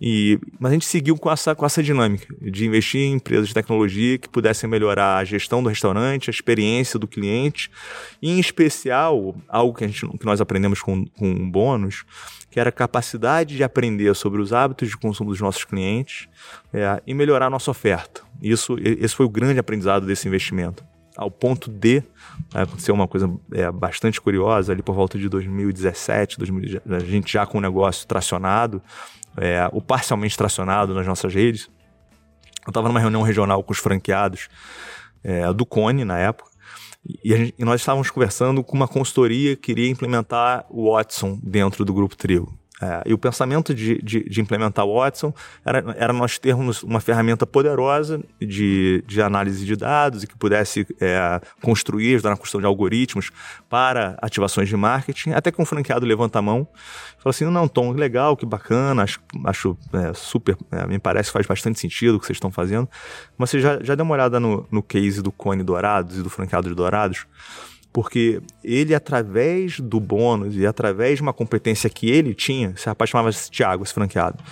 E, 0.00 0.38
mas 0.58 0.70
a 0.70 0.74
gente 0.74 0.86
seguiu 0.86 1.16
com 1.16 1.30
essa, 1.30 1.54
com 1.54 1.64
essa 1.64 1.82
dinâmica 1.82 2.34
de 2.40 2.66
investir 2.66 3.00
em 3.00 3.14
empresas 3.14 3.48
de 3.48 3.54
tecnologia 3.54 4.18
que 4.18 4.28
pudessem 4.28 4.68
melhorar 4.68 5.18
a 5.18 5.24
gestão 5.24 5.62
do 5.62 5.68
restaurante, 5.68 6.28
a 6.28 6.32
experiência 6.32 6.98
do 6.98 7.06
cliente, 7.06 7.70
e 8.20 8.30
em 8.30 8.40
especial, 8.40 9.34
algo 9.48 9.76
que, 9.76 9.84
a 9.84 9.86
gente, 9.86 10.06
que 10.18 10.26
nós 10.26 10.40
aprendemos 10.40 10.82
com, 10.82 11.06
com 11.06 11.28
um 11.28 11.50
bônus, 11.50 12.04
que 12.50 12.60
era 12.60 12.68
a 12.68 12.72
capacidade 12.72 13.56
de 13.56 13.64
aprender 13.64 14.14
sobre 14.14 14.40
os 14.40 14.52
hábitos 14.52 14.88
de 14.88 14.96
consumo 14.96 15.30
dos 15.30 15.40
nossos 15.40 15.64
clientes 15.64 16.28
é, 16.72 17.02
e 17.06 17.12
melhorar 17.12 17.46
a 17.46 17.50
nossa 17.50 17.70
oferta. 17.70 18.22
Isso, 18.40 18.76
esse 18.80 19.14
foi 19.14 19.26
o 19.26 19.28
grande 19.28 19.58
aprendizado 19.58 20.06
desse 20.06 20.28
investimento. 20.28 20.84
Ao 21.16 21.30
ponto 21.30 21.70
de 21.70 22.02
né, 22.52 22.62
aconteceu 22.62 22.94
uma 22.94 23.08
coisa 23.08 23.32
é, 23.52 23.70
bastante 23.70 24.20
curiosa 24.20 24.72
ali 24.72 24.82
por 24.82 24.94
volta 24.94 25.18
de 25.18 25.28
2017, 25.28 26.38
2000, 26.38 26.80
a 26.90 26.98
gente 27.00 27.32
já 27.32 27.46
com 27.46 27.58
o 27.58 27.60
negócio 27.60 28.06
tracionado, 28.06 28.82
é, 29.36 29.68
o 29.72 29.80
parcialmente 29.80 30.36
tracionado 30.36 30.94
nas 30.94 31.06
nossas 31.06 31.34
redes. 31.34 31.68
Eu 32.66 32.70
estava 32.70 32.88
numa 32.88 33.00
reunião 33.00 33.22
regional 33.22 33.62
com 33.62 33.72
os 33.72 33.78
franqueados 33.78 34.48
é, 35.22 35.52
do 35.52 35.66
Cone 35.66 36.04
na 36.04 36.18
época, 36.18 36.50
e, 37.22 37.54
e, 37.58 37.64
nós 37.64 37.82
estávamos 37.82 38.10
conversando 38.10 38.64
com 38.64 38.74
uma 38.74 38.88
consultoria 38.88 39.54
que 39.56 39.62
queria 39.62 39.90
implementar 39.90 40.64
o 40.70 40.90
Watson 40.92 41.38
dentro 41.42 41.84
do 41.84 41.92
Grupo 41.92 42.16
Trio. 42.16 42.48
É, 42.82 43.02
e 43.06 43.14
o 43.14 43.18
pensamento 43.18 43.72
de, 43.72 44.02
de, 44.02 44.28
de, 44.28 44.40
implementar 44.40 44.84
Watson 44.84 45.32
era, 45.64 45.94
era 45.96 46.12
nós 46.12 46.40
termos 46.40 46.82
uma 46.82 47.00
ferramenta 47.00 47.46
poderosa 47.46 48.20
de, 48.40 49.04
de 49.06 49.22
análise 49.22 49.64
de 49.64 49.76
dados 49.76 50.24
e 50.24 50.26
que 50.26 50.36
pudesse 50.36 50.84
é, 51.00 51.40
construir, 51.62 52.16
ajudar 52.16 52.30
na 52.30 52.36
construção 52.36 52.60
de 52.60 52.66
algoritmos 52.66 53.30
para 53.70 54.18
ativações 54.20 54.68
de 54.68 54.76
marketing, 54.76 55.30
até 55.30 55.52
que 55.52 55.62
um 55.62 55.64
franqueado 55.64 56.04
levanta 56.04 56.40
a 56.40 56.42
mão 56.42 56.66
e 57.16 57.22
fala 57.22 57.30
assim, 57.30 57.44
não, 57.44 57.68
Tom, 57.68 57.92
legal, 57.92 58.36
que 58.36 58.44
bacana, 58.44 59.04
acho, 59.04 59.20
acho 59.44 59.78
é, 59.92 60.12
super, 60.12 60.56
é, 60.72 60.84
me 60.88 60.98
parece 60.98 61.28
que 61.28 61.32
faz 61.32 61.46
bastante 61.46 61.78
sentido 61.78 62.16
o 62.16 62.20
que 62.20 62.26
vocês 62.26 62.36
estão 62.36 62.50
fazendo, 62.50 62.88
mas 63.38 63.50
você 63.50 63.60
já, 63.60 63.80
já 63.84 63.94
deu 63.94 64.04
uma 64.04 64.14
olhada 64.14 64.40
no, 64.40 64.66
no 64.68 64.82
case 64.82 65.22
do 65.22 65.30
Cone 65.30 65.62
Dourados 65.62 66.18
e 66.18 66.22
do 66.22 66.28
franqueado 66.28 66.68
de 66.68 66.74
Dourados? 66.74 67.24
Porque 67.94 68.42
ele, 68.64 68.92
através 68.92 69.78
do 69.78 70.00
bônus 70.00 70.56
e 70.56 70.66
através 70.66 71.18
de 71.18 71.22
uma 71.22 71.32
competência 71.32 71.88
que 71.88 72.10
ele 72.10 72.34
tinha, 72.34 72.70
esse 72.70 72.86
rapaz 72.86 73.08
chamava-se 73.08 73.48
Thiago, 73.48 73.84
esse 73.84 73.94
franqueado, 73.94 74.42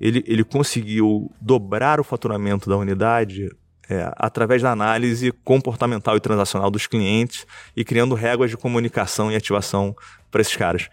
ele, 0.00 0.24
ele 0.26 0.42
conseguiu 0.42 1.30
dobrar 1.38 2.00
o 2.00 2.04
faturamento 2.04 2.70
da 2.70 2.76
unidade 2.78 3.50
é, 3.86 4.10
através 4.16 4.62
da 4.62 4.72
análise 4.72 5.30
comportamental 5.44 6.16
e 6.16 6.20
transacional 6.20 6.70
dos 6.70 6.86
clientes 6.86 7.46
e 7.76 7.84
criando 7.84 8.14
regras 8.14 8.48
de 8.48 8.56
comunicação 8.56 9.30
e 9.30 9.36
ativação 9.36 9.94
para 10.30 10.40
esses 10.40 10.56
caras. 10.56 10.88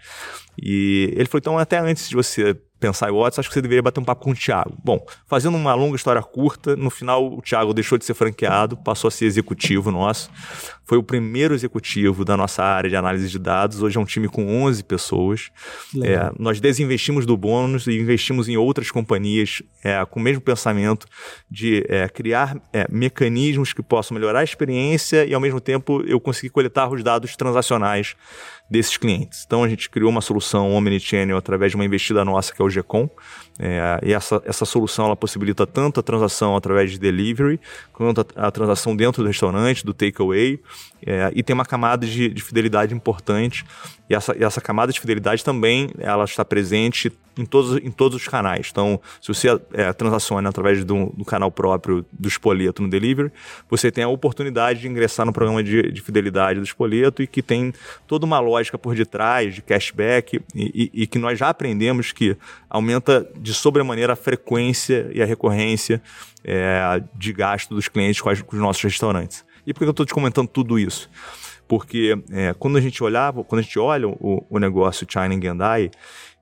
E 0.61 1.09
ele 1.15 1.25
falou: 1.25 1.39
então, 1.39 1.57
até 1.57 1.79
antes 1.79 2.09
de 2.09 2.15
você 2.15 2.53
pensar 2.83 3.09
em 3.09 3.13
Watts, 3.13 3.39
acho 3.39 3.47
que 3.47 3.53
você 3.53 3.61
deveria 3.61 3.81
bater 3.81 4.01
um 4.01 4.03
papo 4.03 4.25
com 4.25 4.31
o 4.31 4.35
Thiago. 4.35 4.77
Bom, 4.83 4.99
fazendo 5.25 5.55
uma 5.55 5.73
longa 5.73 5.95
história 5.95 6.21
curta, 6.21 6.75
no 6.75 6.89
final 6.89 7.25
o 7.25 7.41
Thiago 7.41 7.73
deixou 7.73 7.97
de 7.97 8.03
ser 8.03 8.13
franqueado, 8.13 8.75
passou 8.75 9.07
a 9.07 9.11
ser 9.11 9.23
executivo 9.23 9.89
nosso. 9.89 10.29
Foi 10.85 10.97
o 10.97 11.03
primeiro 11.03 11.53
executivo 11.53 12.25
da 12.25 12.35
nossa 12.35 12.61
área 12.61 12.89
de 12.89 12.95
análise 12.97 13.29
de 13.29 13.39
dados. 13.39 13.81
Hoje 13.81 13.97
é 13.97 14.01
um 14.01 14.05
time 14.05 14.27
com 14.27 14.63
11 14.63 14.83
pessoas. 14.83 15.49
É, 16.03 16.29
nós 16.37 16.59
desinvestimos 16.59 17.25
do 17.25 17.37
bônus 17.37 17.87
e 17.87 17.97
investimos 17.97 18.49
em 18.49 18.57
outras 18.57 18.91
companhias 18.91 19.63
é, 19.81 20.03
com 20.03 20.19
o 20.19 20.23
mesmo 20.23 20.41
pensamento 20.41 21.07
de 21.49 21.85
é, 21.87 22.09
criar 22.09 22.57
é, 22.73 22.85
mecanismos 22.91 23.71
que 23.71 23.81
possam 23.81 24.13
melhorar 24.15 24.41
a 24.41 24.43
experiência 24.43 25.25
e, 25.25 25.33
ao 25.33 25.39
mesmo 25.39 25.61
tempo, 25.61 26.03
eu 26.05 26.19
conseguir 26.19 26.49
coletar 26.49 26.91
os 26.91 27.01
dados 27.01 27.37
transacionais 27.37 28.17
desses 28.73 28.97
clientes. 28.97 29.43
Então 29.45 29.63
a 29.63 29.69
gente 29.69 29.87
criou 29.87 30.09
uma 30.09 30.19
solução 30.19 30.73
omnichannel 30.73 31.37
através 31.37 31.71
de 31.71 31.75
uma 31.75 31.85
investida 31.85 32.25
nossa 32.25 32.51
que 32.51 32.59
é 32.59 32.65
o 32.65 32.69
GCOM. 32.69 33.07
É, 33.59 33.99
e 34.01 34.13
essa, 34.13 34.41
essa 34.45 34.65
solução 34.65 35.05
ela 35.05 35.15
possibilita 35.15 35.67
tanto 35.67 35.99
a 35.99 36.03
transação 36.03 36.55
através 36.55 36.91
de 36.91 36.97
delivery, 36.97 37.59
quanto 37.93 38.21
a, 38.35 38.47
a 38.47 38.51
transação 38.51 38.95
dentro 38.95 39.21
do 39.21 39.27
restaurante, 39.27 39.85
do 39.85 39.93
takeaway, 39.93 40.59
é, 41.05 41.31
e 41.35 41.43
tem 41.43 41.53
uma 41.53 41.65
camada 41.65 42.05
de, 42.05 42.29
de 42.29 42.41
fidelidade 42.41 42.93
importante. 42.93 43.65
E 44.09 44.15
essa, 44.15 44.35
e 44.37 44.43
essa 44.43 44.61
camada 44.61 44.91
de 44.91 44.99
fidelidade 44.99 45.43
também 45.43 45.89
ela 45.97 46.23
está 46.23 46.43
presente 46.43 47.11
em 47.37 47.45
todos, 47.45 47.77
em 47.77 47.89
todos 47.89 48.21
os 48.21 48.27
canais. 48.27 48.69
Então, 48.71 48.99
se 49.21 49.27
você 49.27 49.47
é, 49.73 49.91
transaciona 49.93 50.49
através 50.49 50.83
do, 50.83 51.11
do, 51.15 51.25
canal 51.25 51.51
próprio 51.51 52.05
do 52.11 52.27
Espoleto 52.27 52.81
no 52.81 52.89
Delivery, 52.89 53.31
você 53.69 53.91
tem 53.91 54.03
a 54.03 54.07
oportunidade 54.07 54.81
de 54.81 54.87
ingressar 54.87 55.25
no 55.25 55.33
programa 55.33 55.63
de, 55.63 55.91
de 55.91 56.01
fidelidade 56.01 56.59
do 56.59 56.65
Espoleto 56.65 57.23
e 57.23 57.27
que 57.27 57.41
tem 57.41 57.73
toda 58.07 58.25
uma 58.25 58.39
lógica 58.39 58.77
por 58.77 58.95
detrás 58.95 59.55
de 59.55 59.61
cashback 59.61 60.41
e, 60.53 60.91
e, 60.93 61.03
e 61.03 61.07
que 61.07 61.17
nós 61.17 61.39
já 61.39 61.49
aprendemos 61.49 62.11
que 62.11 62.37
aumenta 62.69 63.27
de 63.37 63.53
sobremaneira 63.53 64.13
a 64.13 64.17
frequência 64.17 65.09
e 65.13 65.21
a 65.21 65.25
recorrência 65.25 66.01
é, 66.43 67.01
de 67.15 67.33
gasto 67.33 67.73
dos 67.73 67.87
clientes 67.87 68.21
com, 68.21 68.29
as, 68.29 68.41
com 68.41 68.55
os 68.55 68.61
nossos 68.61 68.83
restaurantes. 68.83 69.43
E 69.65 69.73
por 69.73 69.79
que 69.79 69.85
eu 69.85 69.91
estou 69.91 70.05
te 70.05 70.13
comentando 70.13 70.47
tudo 70.47 70.77
isso? 70.77 71.09
Porque 71.67 72.17
é, 72.31 72.53
quando 72.53 72.77
a 72.77 72.81
gente 72.81 73.03
olhava, 73.03 73.43
quando 73.43 73.59
a 73.59 73.63
gente 73.63 73.79
olha 73.79 74.07
o, 74.07 74.45
o 74.49 74.59
negócio 74.59 75.07
China 75.09 75.39
Gendai, 75.41 75.89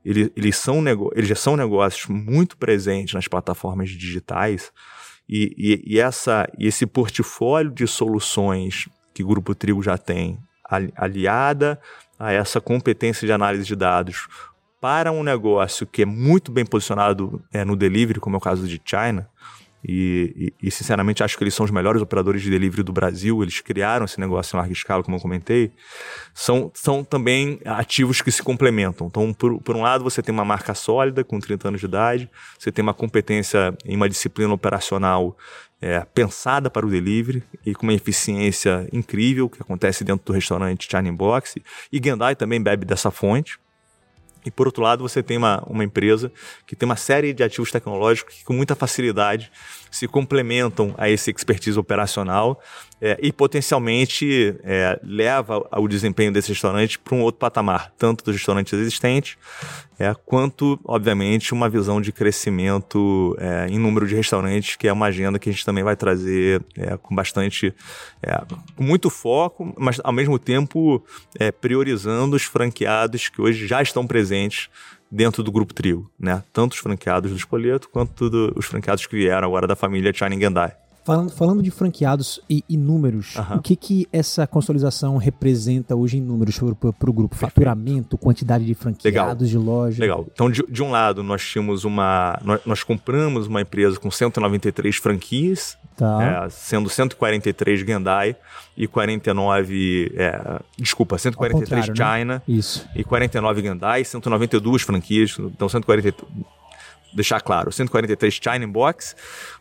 ele, 0.04 0.32
eles, 0.36 0.58
são 0.58 0.84
eles 1.16 1.30
já 1.30 1.36
são 1.36 1.56
negócios 1.56 2.08
muito 2.08 2.58
presentes 2.58 3.13
nas 3.13 3.28
plataformas 3.28 3.90
digitais 3.90 4.72
e, 5.30 5.54
e, 5.58 5.96
e, 5.96 6.00
essa, 6.00 6.48
e 6.58 6.68
esse 6.68 6.86
portfólio 6.86 7.72
de 7.72 7.88
soluções 7.88 8.90
que 9.13 9.24
o 9.24 9.28
Grupo 9.28 9.54
Trigo 9.54 9.82
já 9.84 9.98
tem, 9.98 10.40
aliada 10.96 11.80
a 12.18 12.32
essa 12.32 12.60
competência 12.60 13.25
de 13.25 13.34
análise 13.34 13.66
de 13.66 13.75
dados 13.75 14.28
para 14.80 15.12
um 15.12 15.22
negócio 15.22 15.86
que 15.86 16.01
é 16.01 16.06
muito 16.06 16.51
bem 16.51 16.66
posicionado 16.66 17.44
é, 17.54 17.63
no 17.63 17.75
delivery, 17.75 18.20
como 18.20 18.36
é 18.36 18.40
o 18.40 18.42
caso 18.42 18.68
de 18.68 18.82
China, 18.84 19.30
e, 19.84 20.54
e, 20.62 20.68
e, 20.68 20.72
sinceramente 20.72 21.24
acho 21.24 21.38
que 21.38 21.44
eles 21.44 21.54
são 21.54 21.64
os 21.64 21.72
melhores 21.72 22.02
operadores 22.02 22.42
de 22.42 22.50
delivery 22.50 22.84
do 22.84 22.94
Brasil. 22.94 23.42
Eles 23.42 23.60
criaram 23.62 24.06
esse 24.06 24.20
negócio 24.20 24.56
em 24.56 24.60
larga 24.60 24.74
escala, 24.74 25.04
como 25.04 25.18
eu 25.18 25.22
comentei. 25.22 25.72
São, 26.34 26.72
são 26.74 27.04
também 27.04 27.60
ativos 27.66 28.22
que 28.22 28.32
se 28.32 28.44
complementam. 28.44 29.08
Então, 29.08 29.34
por, 29.34 29.60
por 29.62 29.76
um 29.76 29.82
lado, 29.82 30.04
você 30.04 30.22
tem 30.22 30.34
uma 30.34 30.46
marca 30.46 30.74
sólida, 30.76 31.24
com 31.24 31.40
30 31.40 31.68
anos 31.70 31.80
de 31.80 31.88
idade, 31.88 32.30
você 32.58 32.72
tem 32.72 32.84
uma 32.84 32.94
competência 32.94 33.76
em 33.86 33.96
uma 33.96 34.08
disciplina 34.08 34.54
operacional 34.54 35.36
é, 35.82 36.06
pensada 36.14 36.70
para 36.70 36.86
o 36.86 36.90
delivery 36.90 37.44
e 37.66 37.74
com 37.74 37.88
uma 37.88 37.94
eficiência 37.94 38.88
incrível 38.94 39.50
que 39.50 39.62
acontece 39.62 40.04
dentro 40.04 40.24
do 40.24 40.32
restaurante 40.32 40.88
China 40.90 41.12
Box. 41.12 41.60
E 41.92 42.00
Gendai 42.04 42.36
também 42.36 42.62
bebe 42.62 42.86
dessa 42.86 43.10
fonte. 43.10 43.58
E 44.46 44.52
por 44.52 44.68
outro 44.68 44.84
lado, 44.84 45.08
você 45.08 45.22
tem 45.22 45.38
uma, 45.38 45.64
uma 45.68 45.84
empresa 45.84 46.32
que 46.66 46.76
tem 46.76 46.86
uma 46.86 46.96
série 46.96 47.34
de 47.34 47.44
ativos 47.44 47.72
tecnológicos 47.72 48.36
que 48.36 48.44
com 48.44 48.54
muita 48.54 48.76
facilidade 48.76 49.52
se 49.90 50.08
complementam 50.08 50.96
a 50.98 51.10
esse 51.10 51.30
expertise 51.30 51.78
operacional 51.78 52.62
é, 53.01 53.17
e 53.20 53.31
potencialmente 53.31 54.55
é, 54.63 55.00
leva 55.03 55.67
o 55.75 55.88
desempenho 55.88 56.31
desse 56.31 56.50
restaurante 56.50 57.00
para 57.00 57.15
um 57.15 57.22
outro 57.22 57.39
patamar, 57.39 57.91
tanto 57.98 58.24
dos 58.24 58.36
restaurantes 58.36 58.74
existentes, 58.74 59.38
é, 59.98 60.13
quanto, 60.25 60.79
obviamente, 60.86 61.53
uma 61.53 61.67
visão 61.67 62.00
de 62.00 62.12
crescimento 62.12 63.36
é, 63.39 63.67
em 63.70 63.79
número 63.79 64.08
de 64.08 64.15
restaurantes, 64.15 64.75
que 64.75 64.88
é 64.88 64.93
uma 64.93 65.08
agenda 65.08 65.39
que 65.39 65.50
a 65.50 65.51
gente 65.51 65.65
também 65.65 65.84
vai 65.84 65.96
trazer 65.96 66.63
é, 66.77 66.96
com 66.98 67.15
bastante, 67.15 67.74
é, 68.22 68.41
muito 68.79 69.10
foco, 69.10 69.74
mas 69.77 70.00
ao 70.03 70.13
mesmo 70.13 70.38
tempo 70.38 71.03
priorizando 71.60 72.36
os 72.36 72.43
franqueados 72.43 73.29
que 73.29 73.41
hoje 73.41 73.65
já 73.67 73.81
estão 73.81 74.05
presentes 74.05 74.70
dentro 75.10 75.43
do 75.43 75.51
Grupo 75.51 75.74
Trio, 75.74 76.10
né? 76.20 76.43
Tanto 76.53 76.74
os 76.74 76.77
franqueados 76.77 77.31
do 77.31 77.38
Espoleto 77.38 77.89
quanto 77.89 78.29
do, 78.29 78.53
os 78.55 78.65
franqueados 78.65 79.05
que 79.05 79.15
vieram 79.15 79.48
agora 79.48 79.67
da 79.67 79.75
família 79.75 80.13
China 80.13 80.39
Gendai. 80.39 80.74
Falando, 81.12 81.30
falando 81.32 81.62
de 81.62 81.70
franqueados 81.70 82.39
e, 82.50 82.63
e 82.70 82.77
números, 82.77 83.36
o 83.53 83.62
que, 83.62 83.75
que 83.75 84.08
essa 84.13 84.48
consolidação 84.48 85.18
representa 85.18 85.94
hoje 85.94 86.18
em 86.18 86.22
números 86.22 86.58
para 86.98 87.10
o 87.10 87.13
grupo? 87.13 87.36
Faturamento, 87.36 88.18
quantidade 88.18 88.65
de 88.65 88.74
franqueados 88.74 89.13
Legal. 89.13 89.36
de 89.36 89.58
loja? 89.58 90.01
Legal. 90.01 90.25
Então, 90.32 90.50
de, 90.50 90.63
de 90.70 90.82
um 90.82 90.89
lado, 90.89 91.22
nós 91.22 91.46
tínhamos 91.46 91.84
uma. 91.84 92.39
Nós, 92.41 92.62
nós, 92.65 92.84
compramos 92.84 93.48
uma 93.48 93.60
empresa 93.60 94.00
com 94.00 94.10
193 94.10 94.96
franquias, 94.96 95.77
tá. 95.98 96.46
é, 96.46 96.50
sendo 96.50 96.89
143 96.89 97.82
Gendai 97.82 98.34
e 98.77 98.88
49. 98.88 100.13
É, 100.15 100.62
desculpa, 100.77 101.18
143 101.18 101.88
China 101.88 102.25
né? 102.25 102.41
Isso. 102.48 102.88
e 102.96 103.03
49 103.03 103.62
Gendai, 103.62 104.06
192 104.06 104.82
franquias, 104.84 105.36
então 105.38 105.68
143 105.68 106.15
deixar 107.13 107.41
claro, 107.41 107.72
143 107.72 108.34
China 108.34 108.68
Box, 108.68 109.15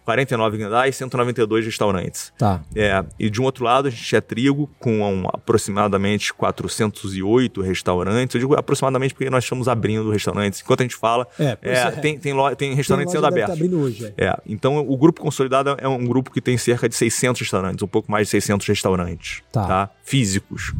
49 0.05 0.59
Hyundai, 0.59 0.93
192 0.93 1.65
restaurantes. 1.65 2.33
Tá. 2.37 2.61
É, 2.75 3.05
e 3.19 3.31
de 3.31 3.41
um 3.41 3.45
outro 3.45 3.65
lado, 3.65 3.89
a 3.89 3.91
gente 3.91 4.03
tinha 4.03 4.21
trigo 4.21 4.69
com 4.79 5.01
um, 5.01 5.27
aproximadamente 5.29 6.33
408 6.35 7.61
restaurantes. 7.61 8.35
Eu 8.35 8.41
digo 8.41 8.55
aproximadamente 8.55 9.15
porque 9.15 9.31
nós 9.31 9.45
estamos 9.45 9.69
abrindo 9.69 10.11
restaurantes. 10.11 10.61
Enquanto 10.61 10.81
a 10.81 10.85
gente 10.85 10.97
fala, 10.97 11.27
é, 11.39 11.59
é, 11.63 11.73
é. 11.73 11.91
tem, 11.93 12.19
tem, 12.19 12.33
lo, 12.33 12.55
tem 12.57 12.75
restaurantes 12.75 13.13
sendo 13.13 13.27
abertos. 13.27 13.59
Tá 13.59 13.77
hoje, 13.77 14.15
é. 14.17 14.27
é. 14.27 14.37
Então, 14.47 14.79
o 14.79 14.97
grupo 14.97 15.21
consolidado 15.21 15.77
é 15.79 15.89
um 15.89 16.05
grupo 16.05 16.31
que 16.31 16.41
tem 16.41 16.57
cerca 16.59 16.89
de 16.89 16.95
600 16.95 17.41
restaurantes, 17.41 17.83
um 17.83 17.89
pouco 17.89 18.11
mais 18.11 18.27
de 18.27 18.31
600 18.33 18.67
restaurantes 18.67 19.43
tá. 19.53 19.67
tá? 19.67 19.91
físicos. 20.03 20.73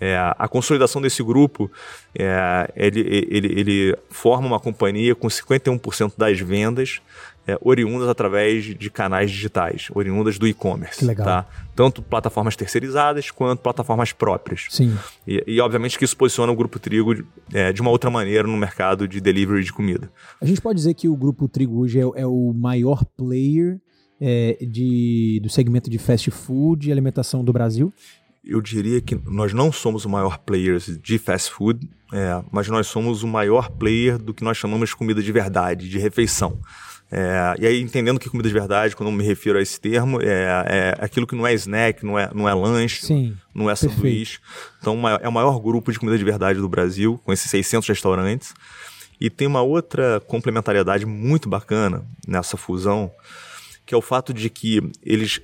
É, 0.00 0.16
a 0.16 0.46
consolidação 0.46 1.00
desse 1.00 1.22
grupo, 1.22 1.70
é, 2.14 2.70
ele, 2.76 3.00
ele, 3.00 3.60
ele 3.60 3.98
forma 4.10 4.46
uma 4.46 4.60
companhia 4.60 5.14
com 5.14 5.26
51% 5.26 6.12
das 6.16 6.38
vendas 6.38 7.00
é, 7.46 7.56
oriundas 7.62 8.08
através 8.08 8.64
de 8.64 8.90
canais 8.90 9.30
digitais, 9.30 9.88
oriundas 9.94 10.38
do 10.38 10.46
e-commerce. 10.48 11.14
Tá? 11.14 11.46
Tanto 11.74 12.02
plataformas 12.02 12.56
terceirizadas 12.56 13.30
quanto 13.30 13.60
plataformas 13.60 14.12
próprias. 14.12 14.66
Sim. 14.68 14.96
E, 15.26 15.42
e 15.46 15.60
obviamente 15.60 15.96
que 15.96 16.04
isso 16.04 16.16
posiciona 16.16 16.52
o 16.52 16.56
Grupo 16.56 16.78
Trigo 16.78 17.14
de, 17.14 17.24
é, 17.52 17.72
de 17.72 17.80
uma 17.80 17.90
outra 17.90 18.10
maneira 18.10 18.48
no 18.48 18.56
mercado 18.56 19.06
de 19.06 19.20
delivery 19.20 19.62
de 19.62 19.72
comida. 19.72 20.10
A 20.40 20.44
gente 20.44 20.60
pode 20.60 20.76
dizer 20.76 20.94
que 20.94 21.08
o 21.08 21.16
Grupo 21.16 21.46
Trigo 21.46 21.78
hoje 21.78 22.00
é, 22.00 22.02
é 22.02 22.26
o 22.26 22.52
maior 22.52 23.04
player 23.16 23.80
é, 24.20 24.58
de, 24.60 25.40
do 25.42 25.48
segmento 25.48 25.88
de 25.88 25.98
fast 25.98 26.30
food 26.30 26.88
e 26.88 26.92
alimentação 26.92 27.44
do 27.44 27.52
Brasil? 27.52 27.92
Eu 28.46 28.60
diria 28.60 29.00
que 29.00 29.16
nós 29.26 29.52
não 29.52 29.72
somos 29.72 30.04
o 30.04 30.08
maior 30.08 30.38
player 30.38 30.78
de 30.78 31.18
fast 31.18 31.50
food, 31.50 31.88
é, 32.12 32.42
mas 32.52 32.68
nós 32.68 32.86
somos 32.86 33.22
o 33.22 33.26
maior 33.26 33.70
player 33.70 34.18
do 34.18 34.32
que 34.32 34.44
nós 34.44 34.56
chamamos 34.56 34.90
de 34.90 34.96
comida 34.96 35.22
de 35.22 35.32
verdade, 35.32 35.88
de 35.88 35.98
refeição. 35.98 36.60
É, 37.10 37.54
e 37.58 37.66
aí, 37.66 37.80
entendendo 37.80 38.18
que 38.18 38.28
comida 38.28 38.48
de 38.48 38.54
verdade, 38.54 38.96
quando 38.96 39.10
eu 39.10 39.14
me 39.14 39.24
refiro 39.24 39.58
a 39.58 39.62
esse 39.62 39.80
termo, 39.80 40.20
é, 40.20 40.64
é 40.66 40.96
aquilo 40.98 41.26
que 41.26 41.36
não 41.36 41.46
é 41.46 41.54
snack, 41.54 42.04
não 42.04 42.18
é, 42.18 42.30
não 42.34 42.48
é 42.48 42.54
lanche, 42.54 43.04
Sim, 43.04 43.36
não 43.54 43.70
é 43.70 43.76
sanduíche. 43.76 44.38
Então, 44.80 45.08
é 45.08 45.28
o 45.28 45.32
maior 45.32 45.58
grupo 45.60 45.92
de 45.92 45.98
comida 45.98 46.18
de 46.18 46.24
verdade 46.24 46.58
do 46.60 46.68
Brasil, 46.68 47.20
com 47.24 47.32
esses 47.32 47.50
600 47.50 47.88
restaurantes. 47.88 48.54
E 49.20 49.30
tem 49.30 49.46
uma 49.46 49.62
outra 49.62 50.20
complementariedade 50.26 51.06
muito 51.06 51.48
bacana 51.48 52.04
nessa 52.26 52.56
fusão, 52.56 53.10
que 53.84 53.94
é 53.94 53.96
o 53.96 54.02
fato 54.02 54.34
de 54.34 54.50
que 54.50 54.82
eles. 55.02 55.40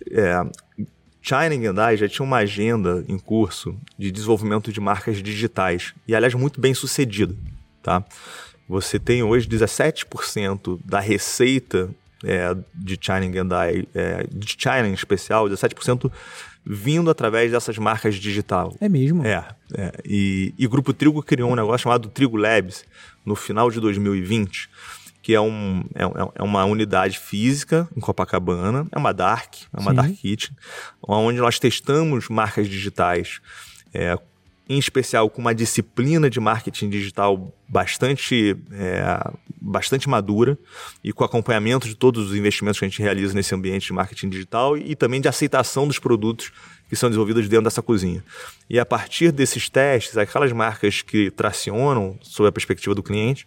China 1.22 1.54
e 1.54 1.62
Gendai 1.62 1.96
já 1.96 2.08
tinham 2.08 2.26
uma 2.26 2.38
agenda 2.38 3.04
em 3.08 3.16
curso 3.18 3.76
de 3.96 4.10
desenvolvimento 4.10 4.72
de 4.72 4.80
marcas 4.80 5.22
digitais, 5.22 5.94
e 6.06 6.14
aliás, 6.14 6.34
muito 6.34 6.60
bem 6.60 6.74
sucedida. 6.74 7.34
Tá? 7.82 8.04
Você 8.68 8.98
tem 8.98 9.22
hoje 9.22 9.48
17% 9.48 10.80
da 10.84 10.98
receita 10.98 11.90
é, 12.24 12.54
de 12.74 12.98
China 13.00 13.26
e 13.26 13.32
Gendai, 13.32 13.88
é, 13.94 14.26
de 14.30 14.56
China 14.58 14.88
em 14.88 14.92
especial, 14.94 15.46
17% 15.48 16.10
vindo 16.64 17.10
através 17.10 17.50
dessas 17.50 17.76
marcas 17.78 18.14
digital. 18.16 18.74
É 18.80 18.88
mesmo? 18.88 19.26
É. 19.26 19.44
é. 19.76 19.92
E, 20.04 20.54
e 20.58 20.66
o 20.66 20.70
Grupo 20.70 20.92
Trigo 20.92 21.22
criou 21.22 21.50
um 21.50 21.56
negócio 21.56 21.84
chamado 21.84 22.08
Trigo 22.08 22.36
Labs 22.36 22.84
no 23.24 23.34
final 23.34 23.70
de 23.70 23.80
2020, 23.80 24.68
que 25.22 25.34
é, 25.34 25.40
um, 25.40 25.84
é, 25.94 26.02
é, 26.02 26.28
é 26.34 26.42
uma 26.42 26.64
unidade 26.64 27.18
física 27.18 27.88
em 27.96 28.00
Copacabana, 28.00 28.86
é 28.90 28.98
uma 28.98 29.14
Dark, 29.14 29.54
é 29.72 29.80
uma 29.80 29.90
Sim. 29.90 29.96
Dark 29.96 30.12
Kitchen, 30.12 30.56
onde 31.00 31.38
nós 31.38 31.58
testamos 31.58 32.28
marcas 32.28 32.68
digitais 32.68 33.40
é, 33.94 34.18
em 34.68 34.78
especial 34.78 35.28
com 35.28 35.40
uma 35.40 35.54
disciplina 35.54 36.28
de 36.28 36.40
marketing 36.40 36.88
digital 36.88 37.54
bastante, 37.68 38.56
é, 38.72 39.32
bastante 39.62 40.08
madura 40.08 40.58
e 41.04 41.12
com 41.12 41.22
acompanhamento 41.22 41.86
de 41.86 41.94
todos 41.94 42.30
os 42.30 42.36
investimentos 42.36 42.78
que 42.78 42.84
a 42.84 42.88
gente 42.88 43.00
realiza 43.00 43.32
nesse 43.34 43.54
ambiente 43.54 43.86
de 43.86 43.92
marketing 43.92 44.28
digital 44.28 44.76
e, 44.76 44.96
também 44.96 45.20
de 45.20 45.28
aceitação 45.28 45.86
dos 45.86 45.98
produtos 45.98 46.50
que 46.88 46.96
são 46.96 47.08
desenvolvidos 47.08 47.48
dentro 47.48 47.64
dessa 47.64 47.80
cozinha. 47.80 48.22
E 48.68 48.78
a 48.78 48.84
partir 48.84 49.30
desses 49.30 49.68
testes, 49.70 50.18
aquelas 50.18 50.52
marcas 50.52 51.00
que 51.00 51.30
tracionam 51.30 52.18
sob 52.20 52.48
a 52.48 52.52
perspectiva 52.52 52.94
do 52.94 53.02
cliente, 53.02 53.46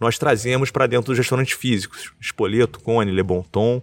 nós 0.00 0.18
trazemos 0.18 0.70
para 0.70 0.86
dentro 0.86 1.12
dos 1.12 1.18
restaurantes 1.18 1.54
físicos, 1.54 2.12
Espoleto, 2.20 2.80
Cone, 2.80 3.12
Le 3.12 3.22
Bon 3.22 3.42
Ton, 3.42 3.82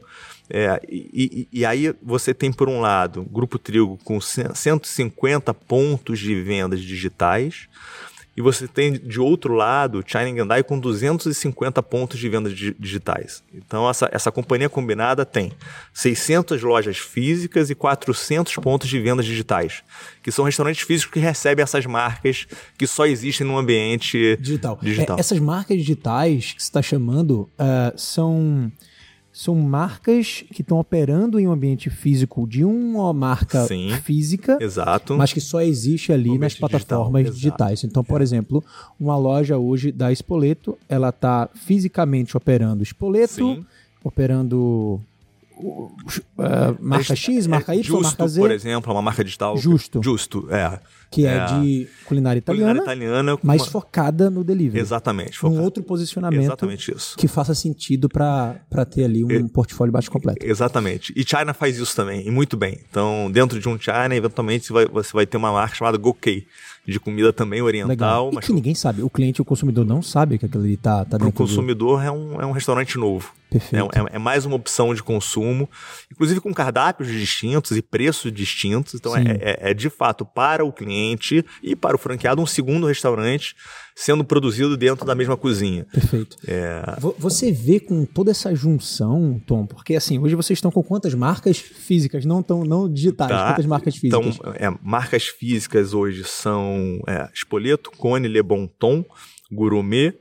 é, 0.50 0.80
e, 0.90 1.48
e, 1.52 1.66
aí 1.66 1.94
você 2.02 2.34
tem, 2.34 2.54
por 2.54 2.70
um 2.70 2.80
lado, 2.80 3.24
Grupo 3.24 3.60
Trigo 3.60 4.00
com 4.04 4.20
150 4.22 5.54
pontos 5.54 6.20
de 6.20 6.42
vendas 6.42 6.82
digitais, 6.82 7.68
e 8.38 8.42
você 8.42 8.68
tem, 8.68 8.94
de 8.94 9.20
outro 9.20 9.56
lado, 9.56 10.04
China 10.06 10.32
Gandai 10.32 10.62
com 10.62 10.80
250 10.80 11.82
pontos 11.82 12.20
de 12.20 12.30
vendas 12.30 12.54
digitais. 12.54 13.44
Então, 13.52 13.90
essa, 13.90 14.08
essa 14.12 14.32
companhia 14.32 14.70
combinada 14.70 15.26
tem 15.26 15.52
600 15.92 16.62
lojas 16.62 17.00
físicas 17.00 17.72
e 17.72 17.76
400 17.76 18.54
pontos 18.58 18.88
de 18.88 19.00
vendas 19.00 19.26
digitais, 19.26 19.82
que 20.22 20.32
são 20.32 20.46
restaurantes 20.46 20.84
físicos 20.86 21.14
que 21.14 21.20
recebem 21.20 21.64
essas 21.64 21.88
marcas 21.88 22.46
que 22.78 22.86
só 22.86 23.08
existem 23.08 23.46
no 23.48 23.58
ambiente 23.58 24.38
digital. 24.40 24.78
digital. 24.84 25.18
É, 25.18 25.20
essas 25.20 25.40
marcas 25.40 25.76
digitais 25.76 26.54
que 26.54 26.62
você 26.62 26.68
está 26.68 26.84
chamando 26.84 27.50
uh, 27.58 27.98
são 27.98 28.72
são 29.38 29.54
marcas 29.54 30.44
que 30.52 30.64
estão 30.64 30.80
operando 30.80 31.40
em 31.40 31.48
um 31.48 31.52
ambiente 31.52 31.92
físico 31.92 32.48
de 32.48 32.66
uma 32.66 33.14
marca 33.14 33.68
Sim, 33.68 33.92
física, 34.02 34.58
exato. 34.60 35.16
mas 35.16 35.32
que 35.32 35.40
só 35.40 35.62
existe 35.62 36.12
ali 36.12 36.40
nas 36.40 36.56
plataformas 36.56 37.26
digital, 37.26 37.68
digitais. 37.68 37.84
Então, 37.84 38.04
por 38.04 38.20
é. 38.20 38.24
exemplo, 38.24 38.64
uma 39.00 39.16
loja 39.16 39.56
hoje 39.56 39.92
da 39.92 40.12
Espoleto, 40.12 40.76
ela 40.90 41.10
está 41.10 41.48
fisicamente 41.54 42.36
operando 42.36 42.82
Espoleto, 42.82 43.36
Sim. 43.36 43.66
operando 44.04 45.00
uh, 45.60 45.92
marca 46.82 47.16
X, 47.16 47.46
marca 47.46 47.76
Y, 47.76 47.84
Justo, 47.84 48.02
marca 48.02 48.28
Z. 48.28 48.42
por 48.42 48.50
exemplo, 48.50 48.92
é 48.92 48.96
uma 48.96 49.04
marca 49.04 49.24
digital. 49.24 49.56
Justo. 49.56 50.02
Justo, 50.02 50.48
é 50.50 50.80
que 51.10 51.26
é, 51.26 51.38
é 51.38 51.46
de 51.46 51.88
culinária 52.06 52.40
italiana, 52.40 52.80
culinária 52.80 53.00
italiana 53.00 53.40
mas 53.44 53.62
uma... 53.62 53.68
focada 53.68 54.30
no 54.30 54.44
delivery. 54.44 54.80
Exatamente. 54.80 55.46
Um 55.46 55.62
outro 55.62 55.84
posicionamento 55.84 56.44
Exatamente 56.44 56.94
isso. 56.94 57.18
que 57.18 57.28
faça 57.28 57.56
sentido 57.56 58.10
para 58.10 58.86
ter 58.90 59.06
ali 59.06 59.24
um 59.24 59.32
e... 59.32 59.50
portfólio 59.50 59.92
baixo 59.92 60.12
completo. 60.12 60.46
Exatamente. 60.46 61.14
E 61.16 61.24
China 61.24 61.54
faz 61.54 61.78
isso 61.78 61.96
também, 61.96 62.28
e 62.28 62.32
muito 62.32 62.58
bem. 62.58 62.80
Então, 62.90 63.30
dentro 63.32 63.60
de 63.60 63.70
um 63.70 63.80
China, 63.80 64.16
eventualmente 64.16 64.66
você 64.66 64.74
vai, 64.74 64.86
você 64.86 65.14
vai 65.14 65.26
ter 65.26 65.38
uma 65.38 65.52
marca 65.52 65.76
chamada 65.76 65.98
Gokei, 65.98 66.46
de 66.88 67.00
comida 67.00 67.34
também 67.34 67.62
oriental. 67.62 67.90
Legal. 67.90 68.32
Mas 68.34 68.46
que 68.46 68.54
ninguém 68.54 68.74
sabe. 68.74 69.04
O 69.04 69.10
cliente, 69.10 69.42
o 69.42 69.46
consumidor 69.46 69.86
não 69.86 70.02
sabe 70.02 70.38
que 70.38 70.46
aquilo 70.46 70.64
ali 70.64 70.78
tá, 70.78 71.04
tá 71.04 71.18
dentro 71.18 71.28
O 71.28 71.32
consumidor 71.34 72.00
do... 72.00 72.06
é, 72.06 72.12
um, 72.12 72.42
é 72.42 72.46
um 72.46 72.52
restaurante 72.52 72.98
novo. 72.98 73.34
Perfeito. 73.50 73.90
É, 73.94 74.00
é, 74.00 74.06
é, 74.14 74.20
mais 74.20 74.46
uma 74.46 74.56
opção 74.56 74.94
de 74.94 75.02
consumo, 75.02 75.70
inclusive 76.12 76.40
com 76.42 76.54
cardápios 76.54 77.10
distintos 77.10 77.72
e 77.72 77.82
preços 77.82 78.32
distintos. 78.32 78.94
Então, 78.94 79.16
é, 79.16 79.22
é, 79.22 79.72
é, 79.72 79.74
de 79.74 79.90
fato 79.90 80.26
para 80.26 80.66
o 80.66 80.72
cliente 80.72 80.97
e 81.64 81.76
para 81.76 81.96
o 81.96 82.00
franqueado 82.00 82.42
um 82.42 82.46
segundo 82.46 82.88
restaurante 82.88 83.56
sendo 83.98 84.24
produzido 84.24 84.78
dentro 84.78 85.04
da 85.06 85.16
mesma 85.16 85.36
cozinha. 85.36 85.86
Perfeito. 85.92 86.38
É... 86.48 86.84
Você 87.18 87.52
vê 87.52 87.80
com 87.80 88.06
toda 88.06 88.30
essa 88.30 88.54
junção, 88.54 89.42
Tom, 89.48 89.66
porque 89.66 89.96
assim, 89.96 90.20
hoje 90.20 90.36
vocês 90.36 90.58
estão 90.58 90.70
com 90.70 90.84
quantas 90.84 91.16
marcas 91.16 91.58
físicas, 91.58 92.24
não 92.24 92.44
tão 92.44 92.64
não 92.64 92.88
digitais, 92.88 93.32
tá. 93.32 93.48
quantas 93.48 93.66
marcas 93.66 93.96
então, 94.04 94.22
físicas? 94.22 94.54
Então, 94.56 94.68
é, 94.68 94.78
marcas 94.84 95.28
físicas 95.28 95.96
hoje 95.96 96.24
são 96.24 97.02
é, 97.08 97.28
Espoleto, 97.34 97.90
Cone, 97.98 98.28
Le 98.28 98.44
Bon 98.44 98.68
Ton, 98.68 99.04
Gourmet, 99.52 100.14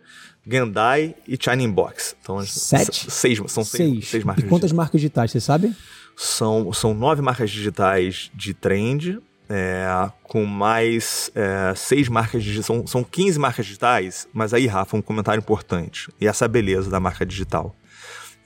Gendai 0.49 1.15
e 1.29 1.37
China 1.39 1.69
Box. 1.69 2.17
Então, 2.23 2.41
Sete? 2.47 3.11
Seis, 3.11 3.39
são 3.49 3.63
seis, 3.63 3.91
seis, 3.91 4.09
seis 4.09 4.25
marcas 4.25 4.45
E 4.45 4.49
quantas 4.49 4.71
digitais. 4.71 4.73
marcas 4.73 5.01
digitais, 5.01 5.31
você 5.33 5.41
sabe? 5.41 5.75
São, 6.17 6.73
são 6.73 6.95
nove 6.95 7.21
marcas 7.21 7.51
digitais 7.51 8.31
de 8.35 8.55
trend, 8.55 9.19
é, 9.49 10.11
com 10.23 10.45
mais 10.45 11.31
é, 11.35 11.75
seis 11.75 12.09
marcas 12.09 12.43
digitais. 12.43 12.67
São, 12.67 12.87
são 12.87 13.05
15 13.05 13.39
marcas 13.39 13.67
digitais, 13.67 14.29
mas 14.33 14.53
aí, 14.53 14.67
Rafa, 14.67 14.97
um 14.97 15.03
comentário 15.03 15.41
importante. 15.41 16.11
E 16.21 16.27
essa 16.27 16.45
é 16.45 16.47
a 16.47 16.49
beleza 16.49 16.91
da 16.91 17.01
marca 17.01 17.25
digital. 17.25 17.75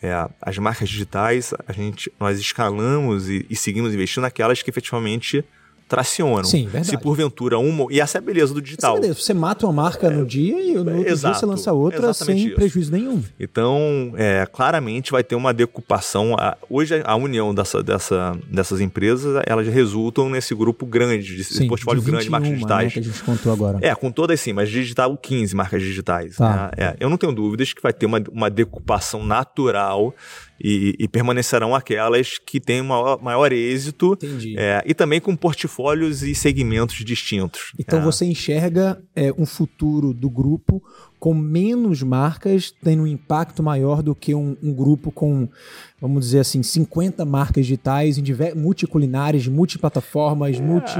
É, 0.02 0.28
as 0.40 0.56
marcas 0.58 0.88
digitais, 0.88 1.52
a 1.66 1.72
gente, 1.72 2.10
nós 2.18 2.38
escalamos 2.38 3.28
e, 3.28 3.44
e 3.50 3.56
seguimos 3.56 3.92
investindo 3.92 4.22
naquelas 4.22 4.62
que 4.62 4.70
efetivamente 4.70 5.44
tracionam. 5.90 6.44
Sim, 6.44 6.62
verdade. 6.62 6.86
Se 6.86 6.96
porventura 6.96 7.58
uma. 7.58 7.86
E 7.90 8.00
essa 8.00 8.18
é 8.18 8.20
a 8.20 8.22
beleza 8.22 8.54
do 8.54 8.62
digital. 8.62 8.96
É 8.96 9.00
beleza. 9.00 9.20
Você 9.20 9.34
mata 9.34 9.66
uma 9.66 9.72
marca 9.72 10.06
é, 10.06 10.10
no 10.10 10.24
dia 10.24 10.62
e 10.62 10.74
no 10.74 10.78
outro 10.78 11.10
exato, 11.10 11.34
dia 11.34 11.40
você 11.40 11.46
lança 11.46 11.72
outra 11.72 12.14
sem 12.14 12.46
isso. 12.46 12.54
prejuízo 12.54 12.92
nenhum. 12.92 13.20
Então, 13.40 14.12
é, 14.16 14.46
claramente 14.46 15.10
vai 15.10 15.24
ter 15.24 15.34
uma 15.34 15.52
decupação. 15.52 16.36
Hoje, 16.70 17.02
a 17.04 17.16
união 17.16 17.52
dessa, 17.52 17.82
dessa, 17.82 18.38
dessas 18.48 18.80
empresas, 18.80 19.42
elas 19.44 19.66
resultam 19.66 20.30
nesse 20.30 20.54
grupo 20.54 20.86
grande, 20.86 21.36
desse 21.36 21.54
Sim, 21.54 21.66
portfólio 21.66 22.00
de 22.00 22.08
grande 22.08 22.24
de 22.24 22.30
marcas 22.30 22.50
digitais. 22.50 22.84
Né, 22.84 22.90
que 22.90 22.98
a 23.00 23.02
gente 23.02 23.24
contou 23.24 23.52
agora. 23.52 23.78
É, 23.82 23.92
com 23.92 24.12
todas 24.12 24.40
sim, 24.40 24.52
mas 24.52 24.68
digital 24.68 25.16
15 25.16 25.56
marcas 25.56 25.82
digitais. 25.82 26.36
Tá. 26.36 26.70
Né? 26.76 26.84
É, 26.86 26.96
eu 27.00 27.10
não 27.10 27.16
tenho 27.16 27.32
dúvidas 27.32 27.72
que 27.72 27.82
vai 27.82 27.92
ter 27.92 28.06
uma, 28.06 28.22
uma 28.30 28.48
decupação 28.48 29.26
natural 29.26 30.14
e, 30.62 30.94
e, 30.98 31.08
permanecerão 31.08 31.74
aquelas 31.74 32.38
que 32.38 32.60
têm 32.60 32.82
maior, 32.82 33.20
maior 33.22 33.52
êxito 33.52 34.16
é, 34.56 34.82
e 34.84 34.92
também 34.92 35.20
com 35.20 35.34
portfólios 35.34 36.22
e 36.22 36.34
segmentos 36.34 36.96
distintos. 36.96 37.72
Então 37.78 38.00
é. 38.00 38.02
você 38.02 38.26
enxerga 38.26 39.02
é, 39.16 39.32
um 39.38 39.46
futuro 39.46 40.12
do 40.12 40.28
grupo 40.28 40.82
com 41.18 41.34
menos 41.34 42.02
marcas 42.02 42.72
tendo 42.82 43.02
um 43.02 43.06
impacto 43.06 43.62
maior 43.62 44.02
do 44.02 44.14
que 44.14 44.34
um, 44.34 44.56
um 44.62 44.72
grupo 44.72 45.12
com, 45.12 45.48
vamos 46.00 46.24
dizer 46.24 46.40
assim, 46.40 46.62
50 46.62 47.24
marcas 47.26 47.66
digitais 47.66 48.16
em 48.16 48.24
multiculinárias, 48.56 49.46
multiplataformas, 49.46 50.56
é, 50.56 50.60
multi... 50.62 50.98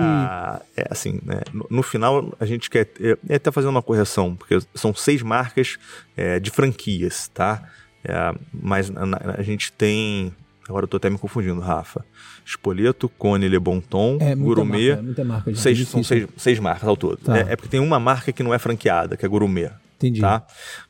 É 0.77 0.87
assim, 0.90 1.20
né? 1.25 1.40
no, 1.55 1.66
no, 1.70 1.83
final 1.83 2.35
a 2.38 2.44
gente 2.44 2.68
quer 2.68 2.90
é, 3.01 3.16
é 3.29 3.35
até 3.37 3.51
fazer 3.51 3.68
uma 3.68 3.83
correção, 3.83 4.37
porque 4.37 4.59
são 4.75 4.94
seis 4.94 5.23
marcas 5.23 5.79
é, 6.14 6.38
de 6.38 6.51
franquias, 6.51 7.29
tá? 7.33 7.66
É, 8.05 8.35
mas 8.53 8.91
a, 8.91 9.39
a, 9.39 9.43
gente 9.43 9.73
tem. 9.73 10.33
Agora 10.69 10.85
eu 10.85 10.89
tô 10.89 10.97
até 10.97 11.11
me 11.11 11.19
confundindo, 11.19 11.61
Rafa. 11.61 12.05
Espoleto, 12.45 13.09
Cone, 13.09 13.49
Le 13.49 13.59
Bon 13.59 13.81
Ton, 13.81 14.19
é, 14.21 14.35
Gourmet. 14.35 14.89
Marca, 14.91 15.03
muita 15.03 15.25
marca, 15.25 15.55
seis, 15.55 15.89
são 15.89 16.03
seis, 16.03 16.27
seis 16.37 16.59
marcas 16.59 16.89
ao 16.89 16.97
todo. 16.97 17.17
Tá. 17.19 17.39
É, 17.39 17.41
é, 17.53 17.57
porque 17.57 17.69
tem 17.69 17.81
uma 17.81 18.01
marca 18.01 18.33
que 18.33 18.43
não 18.43 18.55
é 18.55 18.59
franqueada, 18.59 19.17
que 19.17 19.25
é 19.25 19.29
Gourmet. 19.29 19.71
Entendi. 19.97 20.21
Tá? 20.21 20.47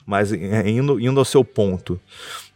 Mas 0.07 0.33
é, 0.33 0.69
indo, 0.69 1.01
indo 1.01 1.19
ao 1.19 1.25
seu 1.25 1.45
ponto, 1.45 2.01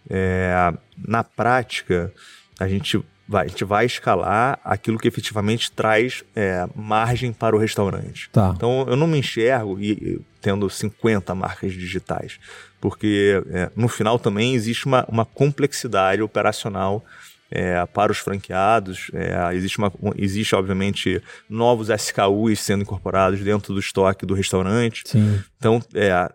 é, 0.08 0.72
na 0.96 1.24
prática, 1.24 2.12
a 2.58 2.68
gente 2.68 3.02
vai, 3.28 3.46
a 3.46 3.48
gente 3.48 3.64
vai 3.64 3.86
escalar 3.86 4.60
aquilo 4.64 4.98
que 4.98 5.08
efetivamente 5.08 5.72
traz 5.72 6.22
é, 6.36 6.66
margem 6.74 7.32
para 7.32 7.56
o 7.56 7.58
restaurante. 7.58 8.28
Tá. 8.30 8.52
Então 8.54 8.86
eu 8.88 8.96
não 8.96 9.06
me 9.06 9.18
enxergo 9.18 9.78
e, 9.80 10.20
tendo 10.40 10.68
50 10.68 11.34
marcas 11.34 11.72
digitais 11.72 12.38
porque 12.84 13.42
é, 13.50 13.70
no 13.74 13.88
final 13.88 14.18
também 14.18 14.54
existe 14.54 14.84
uma, 14.84 15.06
uma 15.08 15.24
complexidade 15.24 16.20
operacional 16.20 17.02
é, 17.50 17.82
para 17.86 18.12
os 18.12 18.18
franqueados. 18.18 19.10
É, 19.14 19.54
existe, 19.54 19.78
uma, 19.78 19.90
existe, 20.18 20.54
obviamente, 20.54 21.22
novos 21.48 21.88
SKUs 21.88 22.60
sendo 22.60 22.82
incorporados 22.82 23.40
dentro 23.40 23.72
do 23.72 23.80
estoque 23.80 24.26
do 24.26 24.34
restaurante. 24.34 25.02
Sim. 25.06 25.42
Então, 25.56 25.82
é, 25.94 26.30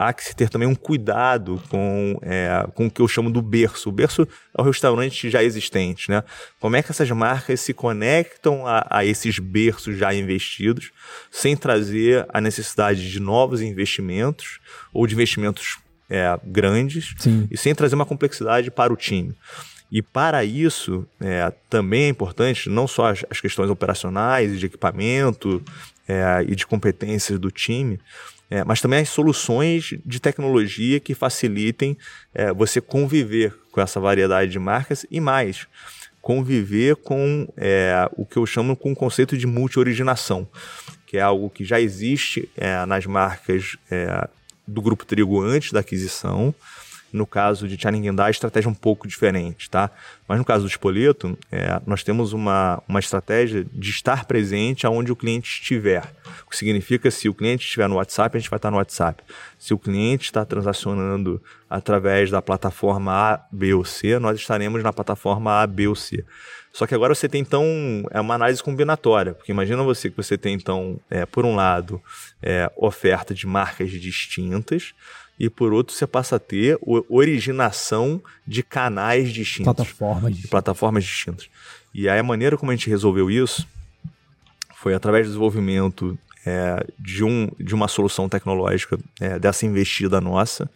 há 0.00 0.14
que 0.14 0.24
se 0.24 0.34
ter 0.34 0.48
também 0.48 0.66
um 0.66 0.74
cuidado 0.74 1.62
com, 1.68 2.18
é, 2.22 2.66
com 2.74 2.86
o 2.86 2.90
que 2.90 3.02
eu 3.02 3.06
chamo 3.06 3.30
do 3.30 3.42
berço. 3.42 3.90
O 3.90 3.92
berço 3.92 4.26
é 4.56 4.60
o 4.62 4.64
restaurante 4.64 5.28
já 5.28 5.44
existente, 5.44 6.10
né? 6.10 6.24
Como 6.58 6.74
é 6.74 6.82
que 6.82 6.90
essas 6.90 7.10
marcas 7.10 7.60
se 7.60 7.74
conectam 7.74 8.66
a, 8.66 8.86
a 8.88 9.04
esses 9.04 9.38
berços 9.38 9.98
já 9.98 10.14
investidos, 10.14 10.90
sem 11.30 11.54
trazer 11.54 12.26
a 12.32 12.40
necessidade 12.40 13.10
de 13.10 13.20
novos 13.20 13.60
investimentos 13.60 14.58
ou 14.90 15.06
de 15.06 15.12
investimentos 15.14 15.78
é, 16.08 16.40
grandes 16.44 17.14
Sim. 17.18 17.46
e 17.50 17.58
sem 17.58 17.74
trazer 17.74 17.94
uma 17.94 18.06
complexidade 18.06 18.70
para 18.70 18.90
o 18.90 18.96
time. 18.96 19.36
E 19.92 20.00
para 20.00 20.42
isso, 20.44 21.06
é, 21.20 21.52
também 21.68 22.04
é 22.04 22.08
importante 22.08 22.70
não 22.70 22.88
só 22.88 23.10
as, 23.10 23.22
as 23.28 23.38
questões 23.38 23.68
operacionais, 23.68 24.58
de 24.58 24.64
equipamento 24.64 25.62
é, 26.08 26.42
e 26.48 26.56
de 26.56 26.66
competências 26.66 27.38
do 27.38 27.50
time, 27.50 28.00
é, 28.50 28.64
mas 28.64 28.80
também 28.80 28.98
as 28.98 29.08
soluções 29.08 29.94
de 30.04 30.18
tecnologia 30.18 30.98
que 30.98 31.14
facilitem 31.14 31.96
é, 32.34 32.52
você 32.52 32.80
conviver 32.80 33.56
com 33.70 33.80
essa 33.80 34.00
variedade 34.00 34.50
de 34.50 34.58
marcas 34.58 35.06
e 35.08 35.20
mais, 35.20 35.68
conviver 36.20 36.96
com 36.96 37.48
é, 37.56 38.10
o 38.16 38.26
que 38.26 38.36
eu 38.36 38.44
chamo 38.44 38.76
com 38.76 38.92
o 38.92 38.96
conceito 38.96 39.38
de 39.38 39.46
multi-originação, 39.46 40.46
que 41.06 41.16
é 41.16 41.20
algo 41.20 41.48
que 41.48 41.64
já 41.64 41.80
existe 41.80 42.50
é, 42.56 42.84
nas 42.86 43.06
marcas 43.06 43.76
é, 43.90 44.28
do 44.66 44.82
Grupo 44.82 45.06
Trigo 45.06 45.40
antes 45.40 45.72
da 45.72 45.80
aquisição, 45.80 46.54
no 47.12 47.26
caso 47.26 47.66
de 47.66 47.80
Chaningendá, 47.80 48.26
a 48.26 48.30
estratégia 48.30 48.68
é 48.68 48.70
um 48.70 48.74
pouco 48.74 49.06
diferente, 49.06 49.68
tá? 49.68 49.90
Mas 50.28 50.38
no 50.38 50.44
caso 50.44 50.64
do 50.64 50.68
Espoleto, 50.68 51.36
é, 51.50 51.80
nós 51.86 52.02
temos 52.02 52.32
uma, 52.32 52.82
uma 52.88 53.00
estratégia 53.00 53.64
de 53.72 53.90
estar 53.90 54.24
presente 54.24 54.86
aonde 54.86 55.10
o 55.10 55.16
cliente 55.16 55.48
estiver. 55.48 56.04
O 56.46 56.50
que 56.50 56.56
significa, 56.56 57.10
se 57.10 57.28
o 57.28 57.34
cliente 57.34 57.64
estiver 57.64 57.88
no 57.88 57.96
WhatsApp, 57.96 58.36
a 58.36 58.40
gente 58.40 58.50
vai 58.50 58.58
estar 58.58 58.70
no 58.70 58.76
WhatsApp. 58.76 59.22
Se 59.58 59.74
o 59.74 59.78
cliente 59.78 60.26
está 60.26 60.44
transacionando 60.44 61.42
através 61.68 62.30
da 62.30 62.40
plataforma 62.40 63.12
A, 63.12 63.40
B 63.50 63.74
ou 63.74 63.84
C, 63.84 64.18
nós 64.18 64.38
estaremos 64.38 64.82
na 64.82 64.92
plataforma 64.92 65.62
A, 65.62 65.66
B 65.66 65.88
ou 65.88 65.94
C. 65.94 66.24
Só 66.72 66.86
que 66.86 66.94
agora 66.94 67.14
você 67.14 67.28
tem 67.28 67.40
então 67.40 67.64
é 68.10 68.20
uma 68.20 68.34
análise 68.34 68.62
combinatória, 68.62 69.34
porque 69.34 69.50
imagina 69.50 69.82
você 69.82 70.08
que 70.08 70.16
você 70.16 70.38
tem 70.38 70.54
então, 70.54 71.00
é, 71.10 71.26
por 71.26 71.44
um 71.44 71.54
lado, 71.54 72.00
é, 72.40 72.70
oferta 72.76 73.34
de 73.34 73.46
marcas 73.46 73.90
distintas, 73.90 74.94
e 75.40 75.48
por 75.48 75.72
outro 75.72 75.94
você 75.94 76.06
passa 76.06 76.36
a 76.36 76.38
ter 76.38 76.78
originação 77.08 78.22
de 78.46 78.62
canais 78.62 79.32
distintos. 79.32 79.74
Plataformas. 79.74 80.36
De 80.36 80.46
plataformas 80.46 81.04
distintas. 81.04 81.48
E 81.94 82.10
aí 82.10 82.18
a 82.18 82.22
maneira 82.22 82.58
como 82.58 82.70
a 82.70 82.76
gente 82.76 82.90
resolveu 82.90 83.30
isso 83.30 83.66
foi 84.76 84.92
através 84.92 85.26
do 85.26 85.30
desenvolvimento 85.30 86.18
é, 86.44 86.86
de, 86.98 87.24
um, 87.24 87.50
de 87.58 87.74
uma 87.74 87.88
solução 87.88 88.28
tecnológica 88.28 88.98
é, 89.18 89.38
dessa 89.38 89.64
investida 89.64 90.20
nossa, 90.20 90.70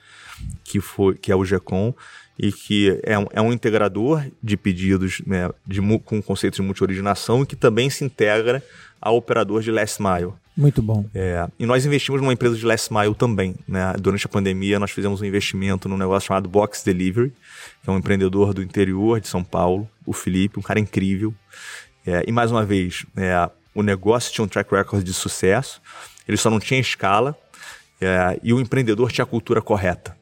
que, 0.64 0.80
foi, 0.80 1.14
que 1.14 1.30
é 1.30 1.36
o 1.36 1.44
GECOM, 1.44 1.94
e 2.38 2.50
que 2.50 3.00
é 3.02 3.18
um, 3.18 3.26
é 3.32 3.40
um 3.40 3.52
integrador 3.52 4.24
de 4.42 4.56
pedidos 4.56 5.22
né, 5.26 5.50
de, 5.66 5.80
com 6.04 6.20
conceitos 6.20 6.56
de 6.56 6.62
multi-originação 6.62 7.42
e 7.42 7.46
que 7.46 7.54
também 7.54 7.88
se 7.88 8.04
integra 8.04 8.62
ao 9.04 9.16
operador 9.16 9.60
de 9.60 9.70
last 9.70 10.02
mile. 10.02 10.32
Muito 10.56 10.80
bom. 10.80 11.04
É, 11.12 11.46
e 11.58 11.66
nós 11.66 11.84
investimos 11.84 12.20
numa 12.20 12.32
empresa 12.32 12.56
de 12.56 12.64
last 12.64 12.92
mile 12.92 13.14
também. 13.14 13.56
Né? 13.66 13.92
Durante 14.00 14.24
a 14.24 14.28
pandemia, 14.28 14.78
nós 14.78 14.90
fizemos 14.90 15.20
um 15.20 15.24
investimento 15.24 15.88
num 15.88 15.96
negócio 15.96 16.28
chamado 16.28 16.48
Box 16.48 16.84
Delivery, 16.84 17.32
que 17.82 17.90
é 17.90 17.92
um 17.92 17.98
empreendedor 17.98 18.54
do 18.54 18.62
interior 18.62 19.20
de 19.20 19.28
São 19.28 19.44
Paulo, 19.44 19.88
o 20.06 20.12
Felipe, 20.12 20.58
um 20.58 20.62
cara 20.62 20.80
incrível. 20.80 21.34
É, 22.06 22.24
e 22.26 22.32
mais 22.32 22.50
uma 22.50 22.64
vez, 22.64 23.04
é, 23.16 23.50
o 23.74 23.82
negócio 23.82 24.32
tinha 24.32 24.44
um 24.44 24.48
track 24.48 24.72
record 24.72 25.02
de 25.02 25.12
sucesso, 25.12 25.82
ele 26.26 26.36
só 26.36 26.48
não 26.48 26.60
tinha 26.60 26.80
escala, 26.80 27.36
é, 28.00 28.38
e 28.42 28.52
o 28.52 28.60
empreendedor 28.60 29.10
tinha 29.10 29.24
a 29.24 29.26
cultura 29.26 29.60
correta. 29.60 30.16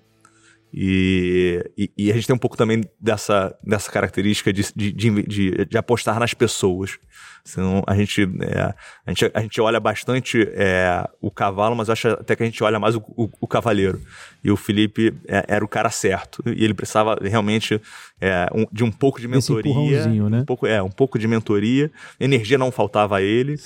E, 0.75 1.71
e, 1.77 1.91
e, 1.99 2.11
a 2.11 2.15
gente 2.15 2.27
tem 2.27 2.35
um 2.35 2.39
pouco 2.39 2.57
também 2.57 2.83
dessa, 2.99 3.55
dessa 3.63 3.93
característica 3.93 4.51
de, 4.51 4.63
de, 4.75 4.93
de, 4.93 5.65
de 5.67 5.79
apostar 5.79 6.19
nas 6.19 6.33
pessoas. 6.33 6.99
Senão 7.45 7.83
a 7.87 7.95
gente, 7.95 8.23
é, 8.23 8.75
a 9.05 9.11
gente, 9.11 9.31
a 9.35 9.41
gente 9.41 9.61
olha 9.61 9.79
bastante 9.79 10.49
é, 10.55 11.07
o 11.21 11.31
cavalo, 11.31 11.77
mas 11.77 11.91
acho 11.91 12.09
até 12.09 12.35
que 12.35 12.43
a 12.43 12.47
gente 12.47 12.63
olha 12.65 12.79
mais 12.79 12.95
o, 12.95 13.03
o, 13.17 13.29
o 13.41 13.47
cavaleiro. 13.47 14.01
E 14.43 14.51
o 14.51 14.57
Felipe 14.57 15.13
é, 15.29 15.45
era 15.47 15.65
o 15.65 15.69
cara 15.69 15.91
certo. 15.91 16.43
E 16.47 16.65
ele 16.65 16.73
precisava 16.73 17.19
realmente 17.21 17.79
é, 18.19 18.47
um, 18.55 18.65
de 18.73 18.83
um 18.83 18.91
pouco 18.91 19.21
de 19.21 19.29
mentoria. 19.29 20.07
Né? 20.07 20.41
Um 20.41 20.45
pouco, 20.45 20.67
é, 20.67 20.83
um 20.83 20.91
pouco 20.91 21.19
de 21.19 21.29
mentoria. 21.29 21.91
Energia 22.19 22.57
não 22.57 22.71
faltava 22.71 23.19
a 23.19 23.23
ele. 23.23 23.57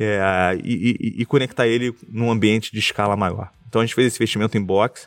É, 0.00 0.58
e, 0.64 0.96
e, 0.98 1.22
e 1.22 1.26
conectar 1.26 1.68
ele 1.68 1.94
num 2.08 2.28
ambiente 2.28 2.72
de 2.72 2.78
escala 2.80 3.16
maior. 3.16 3.50
Então 3.68 3.82
a 3.82 3.84
gente 3.84 3.94
fez 3.94 4.08
esse 4.08 4.16
investimento 4.16 4.56
em 4.56 4.62
box 4.62 5.06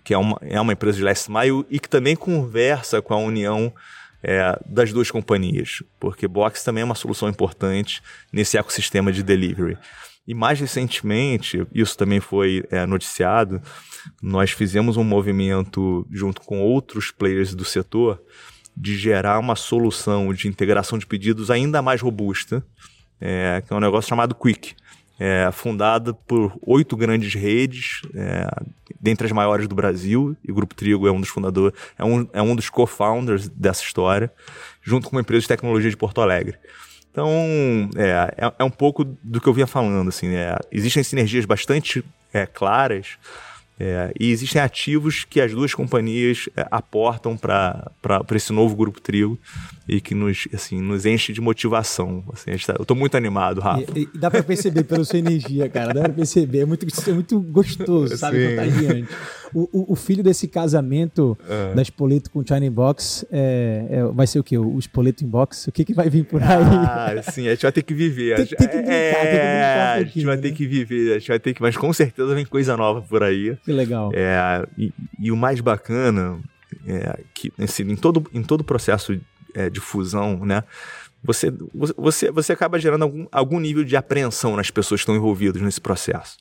que 0.00 0.12
é 0.12 0.18
uma, 0.18 0.38
é 0.42 0.60
uma 0.60 0.72
empresa 0.72 0.98
de 0.98 1.04
last 1.04 1.30
mile 1.30 1.64
e 1.70 1.78
que 1.78 1.88
também 1.88 2.16
conversa 2.16 3.00
com 3.00 3.14
a 3.14 3.18
união 3.18 3.72
é, 4.22 4.58
das 4.66 4.92
duas 4.92 5.10
companhias, 5.10 5.82
porque 6.00 6.26
Box 6.26 6.64
também 6.64 6.82
é 6.82 6.84
uma 6.84 6.94
solução 6.94 7.28
importante 7.28 8.02
nesse 8.32 8.56
ecossistema 8.56 9.12
de 9.12 9.22
delivery. 9.22 9.76
E 10.26 10.32
mais 10.34 10.58
recentemente, 10.58 11.66
isso 11.74 11.96
também 11.98 12.18
foi 12.18 12.64
é, 12.70 12.86
noticiado, 12.86 13.60
nós 14.22 14.50
fizemos 14.50 14.96
um 14.96 15.04
movimento 15.04 16.06
junto 16.10 16.40
com 16.40 16.60
outros 16.60 17.10
players 17.10 17.54
do 17.54 17.64
setor 17.64 18.22
de 18.76 18.96
gerar 18.96 19.38
uma 19.38 19.54
solução 19.54 20.32
de 20.32 20.48
integração 20.48 20.98
de 20.98 21.06
pedidos 21.06 21.50
ainda 21.50 21.82
mais 21.82 22.00
robusta, 22.00 22.64
é, 23.20 23.62
que 23.64 23.72
é 23.72 23.76
um 23.76 23.80
negócio 23.80 24.08
chamado 24.08 24.34
Quick 24.34 24.74
é, 25.18 25.48
fundada 25.52 26.12
por 26.12 26.56
oito 26.62 26.96
grandes 26.96 27.34
redes, 27.34 28.02
é, 28.14 28.46
dentre 29.00 29.26
as 29.26 29.32
maiores 29.32 29.68
do 29.68 29.74
Brasil, 29.74 30.36
e 30.42 30.50
o 30.50 30.54
Grupo 30.54 30.74
Trigo 30.74 31.06
é 31.06 31.12
um 31.12 31.20
dos 31.20 31.28
fundadores, 31.28 31.78
é 31.98 32.04
um, 32.04 32.28
é 32.32 32.42
um 32.42 32.56
dos 32.56 32.68
co-founders 32.68 33.48
dessa 33.48 33.82
história, 33.82 34.32
junto 34.82 35.08
com 35.08 35.16
uma 35.16 35.20
empresa 35.20 35.42
de 35.42 35.48
tecnologia 35.48 35.90
de 35.90 35.96
Porto 35.96 36.20
Alegre. 36.20 36.56
Então, 37.10 37.28
é, 37.96 38.34
é, 38.36 38.52
é 38.58 38.64
um 38.64 38.70
pouco 38.70 39.04
do 39.04 39.40
que 39.40 39.46
eu 39.46 39.54
vinha 39.54 39.68
falando, 39.68 40.08
assim, 40.08 40.34
é, 40.34 40.58
existem 40.72 41.02
sinergias 41.04 41.44
bastante 41.44 42.04
é, 42.32 42.44
claras, 42.44 43.18
é, 43.78 44.12
e 44.18 44.30
existem 44.30 44.62
ativos 44.62 45.24
que 45.24 45.40
as 45.40 45.50
duas 45.52 45.74
companhias 45.74 46.48
é, 46.56 46.64
aportam 46.70 47.36
para 47.36 47.90
esse 48.32 48.52
novo 48.52 48.76
grupo 48.76 49.00
Trigo 49.00 49.38
e 49.88 50.00
que 50.00 50.14
nos, 50.14 50.46
assim, 50.54 50.80
nos 50.80 51.04
enche 51.04 51.32
de 51.32 51.40
motivação. 51.40 52.22
Assim, 52.32 52.52
tá, 52.64 52.74
eu 52.78 52.82
estou 52.82 52.96
muito 52.96 53.16
animado, 53.16 53.60
Rafa. 53.60 53.84
E, 53.96 54.02
e 54.02 54.18
dá 54.18 54.30
para 54.30 54.42
perceber 54.42 54.84
pela 54.84 55.04
sua 55.04 55.18
energia, 55.18 55.68
cara. 55.68 55.92
Dá 55.92 56.02
para 56.02 56.12
perceber. 56.12 56.60
É 56.60 56.64
muito, 56.64 56.86
é 56.86 57.12
muito 57.12 57.40
gostoso, 57.40 58.16
sabe? 58.16 58.50
Contagiante. 58.50 59.08
O, 59.52 59.68
o, 59.72 59.92
o, 59.92 59.96
filho 59.96 60.22
desse 60.22 60.48
casamento 60.48 61.38
é. 61.48 61.74
da 61.74 61.82
Spoleto 61.82 62.28
com 62.28 62.40
o 62.40 62.44
China 62.46 62.68
Box 62.72 63.24
é, 63.30 63.86
é, 63.88 64.04
vai 64.06 64.26
ser 64.26 64.40
o 64.40 64.44
quê? 64.44 64.58
O 64.58 64.78
Spoleto 64.80 65.24
Box? 65.24 65.68
O 65.68 65.72
que, 65.72 65.84
que 65.84 65.94
vai 65.94 66.10
vir 66.10 66.24
por 66.24 66.42
aí? 66.42 66.48
Ah, 66.48 67.22
sim, 67.30 67.46
a 67.46 67.50
gente 67.50 67.62
vai 67.62 67.70
ter 67.70 67.82
que 67.82 67.94
viver. 67.94 68.34
Tem, 68.34 68.46
tem 68.46 68.68
que 68.68 68.76
brincar, 68.76 68.92
é, 68.92 69.12
tem 69.12 69.22
que 69.22 69.36
brincar 69.36 69.98
um 69.98 70.00
A 70.00 70.04
gente 70.04 70.24
vai 70.24 70.36
né? 70.36 70.42
ter 70.42 70.52
que 70.52 70.66
viver, 70.66 71.10
a 71.12 71.18
gente 71.20 71.28
vai 71.28 71.38
ter 71.38 71.54
que, 71.54 71.62
mas 71.62 71.76
com 71.76 71.92
certeza 71.92 72.34
vem 72.34 72.44
coisa 72.44 72.76
nova 72.76 73.00
por 73.02 73.22
aí. 73.22 73.56
Que 73.64 73.72
legal. 73.72 74.10
É, 74.14 74.66
e, 74.76 74.92
e 75.18 75.32
o 75.32 75.36
mais 75.36 75.60
bacana 75.60 76.40
é 76.86 77.20
que 77.32 77.52
assim, 77.58 77.84
em 77.84 77.96
todo 77.96 78.24
em 78.32 78.42
todo 78.42 78.60
o 78.60 78.64
processo 78.64 79.18
é, 79.54 79.70
de 79.70 79.80
fusão, 79.80 80.44
né? 80.44 80.64
Você, 81.22 81.50
você, 81.96 82.30
você 82.30 82.52
acaba 82.52 82.78
gerando 82.78 83.02
algum, 83.02 83.26
algum 83.32 83.58
nível 83.58 83.82
de 83.82 83.96
apreensão 83.96 84.56
nas 84.56 84.70
pessoas 84.70 85.00
que 85.00 85.04
estão 85.04 85.16
envolvidas 85.16 85.62
nesse 85.62 85.80
processo. 85.80 86.36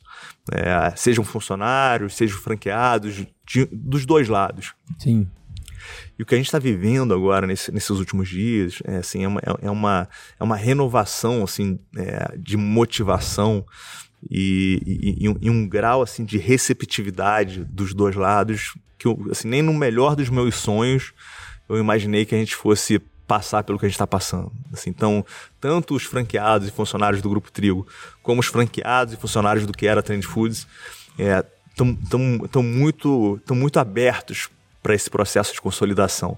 É, 0.52 0.94
sejam 0.98 1.24
funcionários, 1.24 2.16
sejam 2.16 2.38
franqueados, 2.38 3.26
de, 3.46 3.66
dos 3.72 4.06
dois 4.06 4.28
lados. 4.28 4.74
Sim. 5.00 5.26
E 6.20 6.24
o 6.24 6.26
que 6.26 6.36
a 6.36 6.38
gente 6.38 6.48
está 6.48 6.60
vivendo 6.60 7.14
agora 7.14 7.48
nesse, 7.48 7.72
nesses 7.72 7.92
últimos 7.92 8.28
dias 8.28 8.82
é, 8.84 8.98
assim, 8.98 9.24
é, 9.24 9.28
uma, 9.28 9.42
é, 9.62 9.72
uma, 9.72 10.10
é 10.38 10.44
uma 10.44 10.56
renovação 10.58 11.44
assim, 11.44 11.80
é, 11.96 12.36
de 12.38 12.58
motivação 12.58 13.66
e, 14.30 15.18
e, 15.20 15.36
e, 15.42 15.50
um, 15.50 15.68
grau 15.68 16.02
assim 16.02 16.24
de 16.24 16.38
receptividade 16.38 17.64
dos 17.66 17.94
dois 17.94 18.16
lados 18.16 18.76
que 18.98 19.08
eu, 19.08 19.28
assim, 19.32 19.48
nem 19.48 19.62
no 19.62 19.74
melhor 19.74 20.16
dos 20.16 20.30
meus 20.30 20.56
sonhos 20.56 21.14
eu 21.68 21.78
imaginei 21.78 22.26
que 22.26 22.36
a 22.36 22.38
gente 22.38 22.56
fosse 22.56 23.00
passar 23.28 23.64
pelo 23.64 23.80
que 23.80 23.86
a 23.86 23.90
gente 23.90 23.96
está 23.96 24.06
passando. 24.06 24.52
Assim, 24.72 24.90
então, 24.90 25.26
tanto 25.60 25.96
os 25.96 26.04
franqueados 26.04 26.68
e 26.68 26.72
funcionários 26.72 27.22
do 27.22 27.30
Grupo 27.30 27.52
Trigo, 27.52 27.88
como 28.22 28.42
os 28.42 28.48
franqueados 28.48 29.14
e 29.14 29.18
funcionários 29.18 29.66
do 29.66 29.74
que 29.74 29.88
era 29.88 30.04
Trend 30.04 30.24
Foods, 30.26 30.68
estão 31.72 31.98
é, 32.54 32.62
muito, 32.62 33.40
tão 33.46 33.56
muito 33.56 33.80
abertos 33.80 34.50
para 34.82 34.94
esse 34.94 35.10
processo 35.10 35.54
de 35.54 35.62
consolidação. 35.62 36.38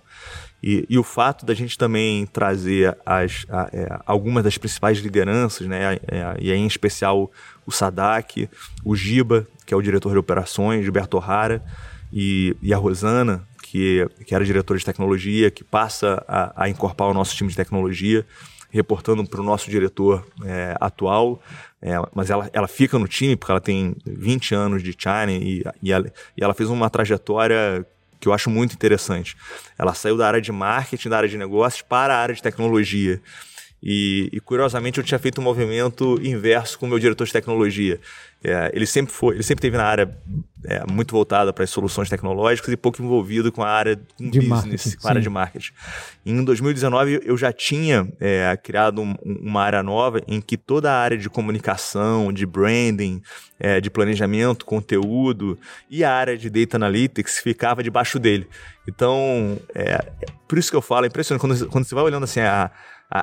E, 0.61 0.85
e, 0.89 0.97
o 0.97 1.03
fato 1.03 1.45
da 1.45 1.53
gente 1.53 1.77
também 1.77 2.25
trazer 2.25 2.97
as, 3.05 3.45
a, 3.49 3.69
é, 3.73 3.99
algumas 4.05 4.43
das 4.43 4.57
principais 4.57 4.99
lideranças, 4.99 5.67
né, 5.67 5.99
e 6.39 6.51
aí 6.51 6.57
em 6.57 6.65
especial 6.65 7.31
o 7.65 7.71
Sadak, 7.71 8.49
o 8.83 8.95
Giba, 8.95 9.47
que 9.65 9.73
é 9.73 9.77
o 9.77 9.81
diretor 9.81 10.11
de 10.11 10.17
operações, 10.17 10.83
Gilberto 10.83 11.17
Rara, 11.17 11.63
e, 12.11 12.55
e 12.61 12.73
a 12.73 12.77
Rosana, 12.77 13.45
que, 13.61 14.07
que 14.25 14.33
era 14.35 14.45
diretora 14.45 14.77
de 14.77 14.85
tecnologia, 14.85 15.49
que 15.51 15.63
passa 15.63 16.23
a, 16.27 16.63
a 16.63 16.69
incorporar 16.69 17.11
o 17.11 17.13
nosso 17.13 17.35
time 17.35 17.49
de 17.49 17.55
tecnologia. 17.55 18.25
reportando 18.69 19.25
para 19.25 19.39
o 19.39 19.43
nosso 19.43 19.69
diretor 19.69 20.25
é, 20.43 20.75
atual, 20.79 21.41
é, 21.81 21.93
mas 22.13 22.29
ela, 22.29 22.49
ela 22.51 22.67
fica 22.67 22.99
no 22.99 23.07
time 23.07 23.35
porque 23.35 23.51
ela 23.51 23.61
tem 23.61 23.95
20 24.05 24.55
anos 24.55 24.83
de 24.83 24.91
China 24.91 25.31
e, 25.31 25.63
e, 25.81 25.91
ela, 25.91 26.11
e 26.37 26.43
ela 26.43 26.53
fez 26.53 26.69
uma 26.69 26.89
trajetória 26.89 27.85
que 28.19 28.27
eu 28.27 28.33
acho 28.33 28.49
muito 28.49 28.73
interessante. 28.73 29.37
Ela 29.77 29.93
saiu 29.93 30.17
da 30.17 30.27
área 30.27 30.41
de 30.41 30.51
marketing, 30.51 31.09
da 31.09 31.17
área 31.17 31.29
de 31.29 31.37
negócios, 31.37 31.81
para 31.83 32.15
a 32.15 32.17
área 32.17 32.33
de 32.33 32.41
tecnologia. 32.41 33.21
E, 33.83 34.29
e, 34.31 34.39
curiosamente 34.39 34.97
eu 34.97 35.03
tinha 35.03 35.19
feito 35.19 35.39
um 35.39 35.43
movimento 35.43 36.19
inverso 36.23 36.79
com 36.79 36.87
o 36.87 36.89
meu 36.89 36.97
diretor 36.97 37.25
de 37.25 37.31
tecnologia. 37.31 37.99
É, 38.43 38.71
ele 38.73 38.85
sempre 38.85 39.13
foi, 39.13 39.35
ele 39.35 39.43
sempre 39.43 39.61
teve 39.61 39.77
na 39.77 39.83
área 39.83 40.17
é, 40.65 40.83
muito 40.91 41.11
voltada 41.11 41.51
para 41.53 41.63
as 41.63 41.69
soluções 41.69 42.09
tecnológicas 42.09 42.71
e 42.71 42.77
pouco 42.77 43.01
envolvido 43.01 43.51
com 43.51 43.63
a 43.63 43.69
área 43.69 43.99
de 44.19 44.39
business, 44.41 44.95
com 44.95 45.07
a 45.07 45.11
área 45.11 45.21
de 45.21 45.29
marketing. 45.29 45.71
Em 46.25 46.43
2019 46.43 47.21
eu 47.23 47.37
já 47.37 47.51
tinha 47.51 48.07
é, 48.19 48.57
criado 48.61 49.01
um, 49.01 49.15
uma 49.23 49.61
área 49.63 49.83
nova 49.83 50.21
em 50.27 50.41
que 50.41 50.57
toda 50.57 50.91
a 50.91 50.95
área 50.95 51.17
de 51.17 51.29
comunicação, 51.29 52.31
de 52.31 52.45
branding, 52.45 53.21
é, 53.59 53.79
de 53.79 53.89
planejamento, 53.89 54.65
conteúdo 54.65 55.57
e 55.89 56.03
a 56.03 56.11
área 56.11 56.37
de 56.37 56.49
data 56.49 56.77
analytics 56.77 57.39
ficava 57.39 57.83
debaixo 57.83 58.19
dele. 58.19 58.47
Então, 58.87 59.59
é, 59.73 60.03
por 60.47 60.57
isso 60.57 60.69
que 60.69 60.77
eu 60.77 60.81
falo, 60.81 61.05
é 61.05 61.07
impressionante 61.07 61.41
quando, 61.41 61.67
quando 61.67 61.85
você 61.85 61.95
vai 61.95 62.03
olhando 62.03 62.23
assim 62.23 62.41
a 62.41 62.71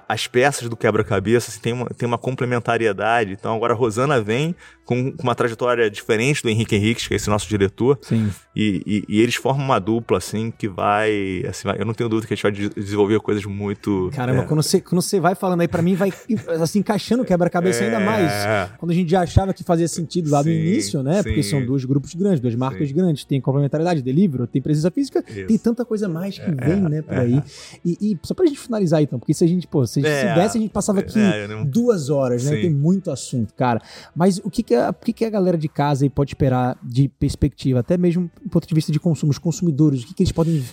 as 0.08 0.26
peças 0.26 0.68
do 0.68 0.76
quebra-cabeça 0.76 1.50
assim, 1.50 1.60
tem, 1.60 1.72
uma, 1.72 1.86
tem 1.86 2.06
uma 2.06 2.18
complementariedade. 2.18 3.32
Então 3.32 3.54
agora 3.54 3.74
a 3.74 3.76
Rosana 3.76 4.20
vem 4.22 4.54
com, 4.84 5.14
uma 5.22 5.34
trajetória 5.34 5.90
diferente 5.90 6.42
do 6.42 6.48
Henrique 6.48 6.74
Henrique, 6.74 7.08
que 7.08 7.14
é 7.14 7.16
esse 7.16 7.28
nosso 7.28 7.48
diretor. 7.48 7.98
Sim. 8.02 8.30
E, 8.54 8.82
e, 8.86 9.16
e, 9.16 9.20
eles 9.20 9.34
formam 9.34 9.64
uma 9.64 9.78
dupla, 9.78 10.18
assim, 10.18 10.50
que 10.50 10.68
vai, 10.68 11.42
assim, 11.48 11.68
Eu 11.78 11.86
não 11.86 11.94
tenho 11.94 12.08
dúvida 12.08 12.26
que 12.26 12.34
a 12.34 12.36
gente 12.36 12.42
vai 12.42 12.52
desenvolver 12.74 13.18
coisas 13.20 13.44
muito. 13.44 14.10
Caramba, 14.12 14.42
é... 14.42 14.46
quando, 14.46 14.62
você, 14.62 14.80
quando 14.80 15.00
você 15.00 15.18
vai 15.20 15.34
falando 15.34 15.60
aí, 15.60 15.68
para 15.68 15.82
mim, 15.82 15.94
vai 15.94 16.12
assim, 16.60 16.80
encaixando 16.80 17.22
o 17.22 17.26
quebra-cabeça 17.26 17.82
é... 17.82 17.86
ainda 17.86 18.00
mais. 18.00 18.32
Quando 18.78 18.90
a 18.90 18.94
gente 18.94 19.10
já 19.10 19.22
achava 19.22 19.54
que 19.54 19.64
fazia 19.64 19.88
sentido 19.88 20.30
lá 20.30 20.42
sim, 20.42 20.50
no 20.50 20.54
início, 20.54 21.02
né? 21.02 21.16
Sim. 21.16 21.22
Porque 21.22 21.42
são 21.42 21.64
dois 21.64 21.84
grupos 21.84 22.14
grandes, 22.14 22.40
duas 22.40 22.54
marcas 22.54 22.88
sim. 22.88 22.94
grandes, 22.94 23.24
tem 23.24 23.40
complementariedade, 23.40 24.02
delivery, 24.02 24.46
tem 24.46 24.60
presença 24.60 24.90
física, 24.90 25.24
Isso. 25.26 25.46
tem 25.46 25.58
tanta 25.58 25.84
coisa 25.84 26.08
mais 26.08 26.38
que 26.38 26.50
é, 26.50 26.54
vem, 26.54 26.80
né, 26.82 27.02
por 27.02 27.14
é. 27.14 27.20
aí. 27.20 27.42
E, 27.84 27.98
e, 28.00 28.18
só 28.22 28.34
pra 28.34 28.46
gente 28.46 28.58
finalizar, 28.58 29.02
então, 29.02 29.18
porque 29.18 29.32
se 29.34 29.44
a 29.44 29.46
gente, 29.46 29.66
pô, 29.66 29.86
se, 29.86 30.04
é, 30.04 30.20
se 30.20 30.34
desse, 30.34 30.58
a 30.58 30.60
gente 30.60 30.72
passava 30.72 31.00
aqui 31.00 31.18
não... 31.48 31.64
duas 31.64 32.10
horas, 32.10 32.44
né? 32.44 32.56
Tem 32.56 32.70
muito 32.70 33.10
assunto, 33.10 33.54
cara. 33.54 33.80
Mas 34.14 34.38
o 34.44 34.50
que 34.50 34.62
que, 34.62 34.74
a, 34.74 34.81
o 34.90 34.94
que 34.94 35.12
que 35.12 35.24
a 35.24 35.30
galera 35.30 35.56
de 35.56 35.68
casa 35.68 36.04
aí 36.04 36.10
pode 36.10 36.30
esperar 36.30 36.76
de 36.82 37.08
perspectiva, 37.08 37.80
até 37.80 37.96
mesmo 37.96 38.30
do 38.42 38.50
ponto 38.50 38.66
de 38.66 38.74
vista 38.74 38.92
de 38.92 39.00
consumo, 39.00 39.30
os 39.30 39.38
consumidores, 39.38 40.02
o 40.02 40.06
que, 40.06 40.14
que 40.14 40.22
eles 40.22 40.32
podem, 40.32 40.64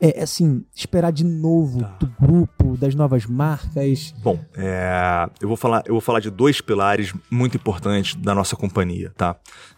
é, 0.00 0.22
assim, 0.22 0.64
esperar 0.74 1.12
de 1.12 1.24
novo 1.24 1.80
tá. 1.80 1.96
do 2.00 2.06
grupo, 2.20 2.76
das 2.76 2.94
novas 2.94 3.26
marcas? 3.26 4.14
Bom, 4.22 4.38
é, 4.56 5.28
eu, 5.40 5.48
vou 5.48 5.56
falar, 5.56 5.82
eu 5.86 5.94
vou 5.94 6.00
falar 6.00 6.20
de 6.20 6.30
dois 6.30 6.60
pilares 6.60 7.14
muito 7.30 7.56
importantes 7.56 8.14
da 8.14 8.34
nossa 8.34 8.56
companhia, 8.56 9.12
tá? 9.16 9.36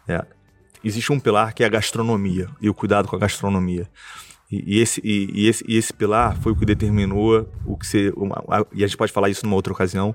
É, 0.08 0.24
existe 0.82 1.12
um 1.12 1.20
pilar 1.20 1.54
que 1.54 1.62
é 1.62 1.66
a 1.66 1.70
gastronomia 1.70 2.48
e 2.60 2.68
o 2.68 2.74
cuidado 2.74 3.08
com 3.08 3.16
a 3.16 3.18
gastronomia. 3.18 3.88
E, 4.50 4.80
esse, 4.80 5.00
e, 5.02 5.30
e, 5.32 5.48
esse, 5.48 5.64
e 5.66 5.76
esse 5.76 5.92
pilar 5.92 6.36
foi 6.40 6.52
o 6.52 6.56
que 6.56 6.64
determinou 6.64 7.48
o 7.64 7.76
que 7.76 7.86
você. 7.86 8.12
Uma, 8.16 8.42
e 8.72 8.84
a 8.84 8.86
gente 8.86 8.96
pode 8.96 9.12
falar 9.12 9.28
isso 9.28 9.44
numa 9.44 9.56
outra 9.56 9.72
ocasião. 9.72 10.14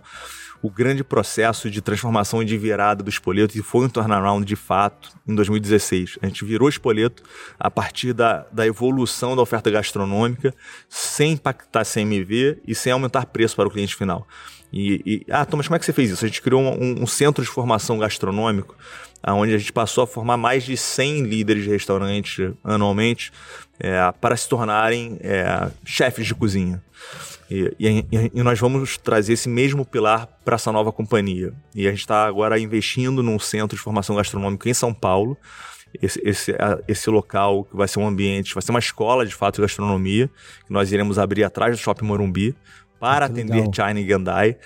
O 0.64 0.70
grande 0.70 1.04
processo 1.04 1.72
de 1.72 1.82
transformação 1.82 2.42
e 2.42 2.46
de 2.46 2.56
virada 2.56 3.04
do 3.04 3.10
Espoleto, 3.10 3.58
e 3.58 3.64
foi 3.64 3.86
um 3.86 3.90
turnaround 3.90 4.46
de 4.46 4.56
fato 4.56 5.10
em 5.28 5.34
2016. 5.34 6.20
A 6.22 6.28
gente 6.28 6.46
virou 6.46 6.70
Espoleto 6.70 7.24
a 7.60 7.70
partir 7.72 8.14
da, 8.14 8.46
da 8.52 8.66
evolução 8.66 9.36
da 9.36 9.42
oferta 9.42 9.72
gastronômica, 9.72 10.54
sem 10.88 11.34
impactar 11.34 11.84
CMV 11.84 12.60
e 12.66 12.76
sem 12.76 12.94
aumentar 12.94 13.26
preço 13.26 13.56
para 13.56 13.68
o 13.68 13.72
cliente 13.72 13.96
final. 13.96 14.28
E, 14.72 15.02
e, 15.06 15.26
ah, 15.32 15.46
Thomas, 15.46 15.68
como 15.68 15.76
é 15.76 15.80
que 15.80 15.86
você 15.86 15.94
fez 15.94 16.12
isso? 16.12 16.24
A 16.24 16.28
gente 16.28 16.42
criou 16.42 16.62
um, 16.62 17.04
um 17.04 17.08
centro 17.08 17.44
de 17.44 17.50
formação 17.50 17.98
gastronômico, 17.98 18.76
onde 19.28 19.54
a 19.54 19.58
gente 19.58 19.74
passou 19.74 20.04
a 20.04 20.08
formar 20.08 20.38
mais 20.38 20.64
de 20.64 20.78
100 20.78 21.24
líderes 21.24 21.64
de 21.64 21.70
restaurante 21.70 22.54
anualmente 22.64 23.32
é, 23.80 24.12
para 24.20 24.36
se 24.38 24.48
tornarem 24.48 25.18
é, 25.22 25.70
chefes 25.86 26.26
de 26.26 26.34
cozinha. 26.34 26.82
E, 27.50 27.76
e, 27.78 28.32
e, 28.34 28.44
nós 28.44 28.58
vamos 28.60 28.98
trazer 28.98 29.34
esse 29.34 29.50
mesmo 29.50 29.86
pilar 29.86 30.26
para 30.46 30.56
essa 30.56 30.72
nova 30.72 30.90
companhia. 30.92 31.54
E 31.76 31.86
a 31.86 31.90
gente 31.90 32.00
está 32.00 32.26
agora 32.26 32.58
investindo 32.58 33.22
num 33.22 33.38
centro 33.38 33.76
de 33.76 33.84
formação 33.84 34.16
gastronômica 34.16 34.70
em 34.70 34.74
São 34.74 34.94
Paulo. 34.94 35.38
Esse, 36.02 36.22
esse, 36.24 36.56
esse 36.88 37.10
local 37.10 37.66
que 37.66 37.76
vai 37.76 37.90
ser 37.90 38.00
um 38.00 38.08
ambiente, 38.08 38.54
vai 38.54 38.62
ser 38.62 38.72
uma 38.72 38.80
escola 38.80 39.26
de 39.26 39.36
fato 39.36 39.56
de 39.56 39.64
gastronomia, 39.64 40.30
que 40.66 40.72
nós 40.72 40.94
iremos 40.94 41.20
abrir 41.20 41.44
atrás 41.44 41.76
do 41.76 41.82
Shopping 41.82 42.06
Morumbi 42.06 42.56
para 43.02 43.26
atender 43.26 43.56
legal. 43.56 43.72
China 43.74 44.00
e 44.00 44.04
Gandai. 44.04 44.58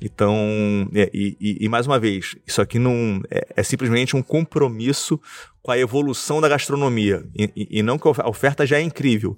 Então, 0.00 0.36
é, 0.94 1.08
e, 1.14 1.36
e, 1.40 1.64
e, 1.64 1.68
mais 1.68 1.86
uma 1.86 1.96
vez, 1.96 2.34
isso 2.44 2.60
aqui 2.60 2.76
não 2.76 3.20
é, 3.30 3.46
é, 3.56 3.62
simplesmente 3.62 4.16
um 4.16 4.22
compromisso 4.22 5.20
com 5.62 5.70
a 5.70 5.78
evolução 5.78 6.40
da 6.40 6.48
gastronomia. 6.48 7.24
E, 7.36 7.78
e, 7.78 7.82
não 7.84 7.96
que 7.96 8.08
a 8.08 8.28
oferta 8.28 8.66
já 8.66 8.78
é 8.78 8.82
incrível, 8.82 9.36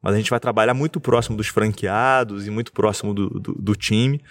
mas 0.00 0.14
a 0.14 0.16
gente 0.16 0.30
vai 0.30 0.40
trabalhar 0.40 0.72
muito 0.72 0.98
próximo 1.00 1.36
dos 1.36 1.48
franqueados 1.48 2.46
e 2.46 2.50
muito 2.50 2.72
próximo 2.72 3.12
do, 3.12 3.28
do, 3.28 3.52
do 3.52 3.74
time 3.74 4.22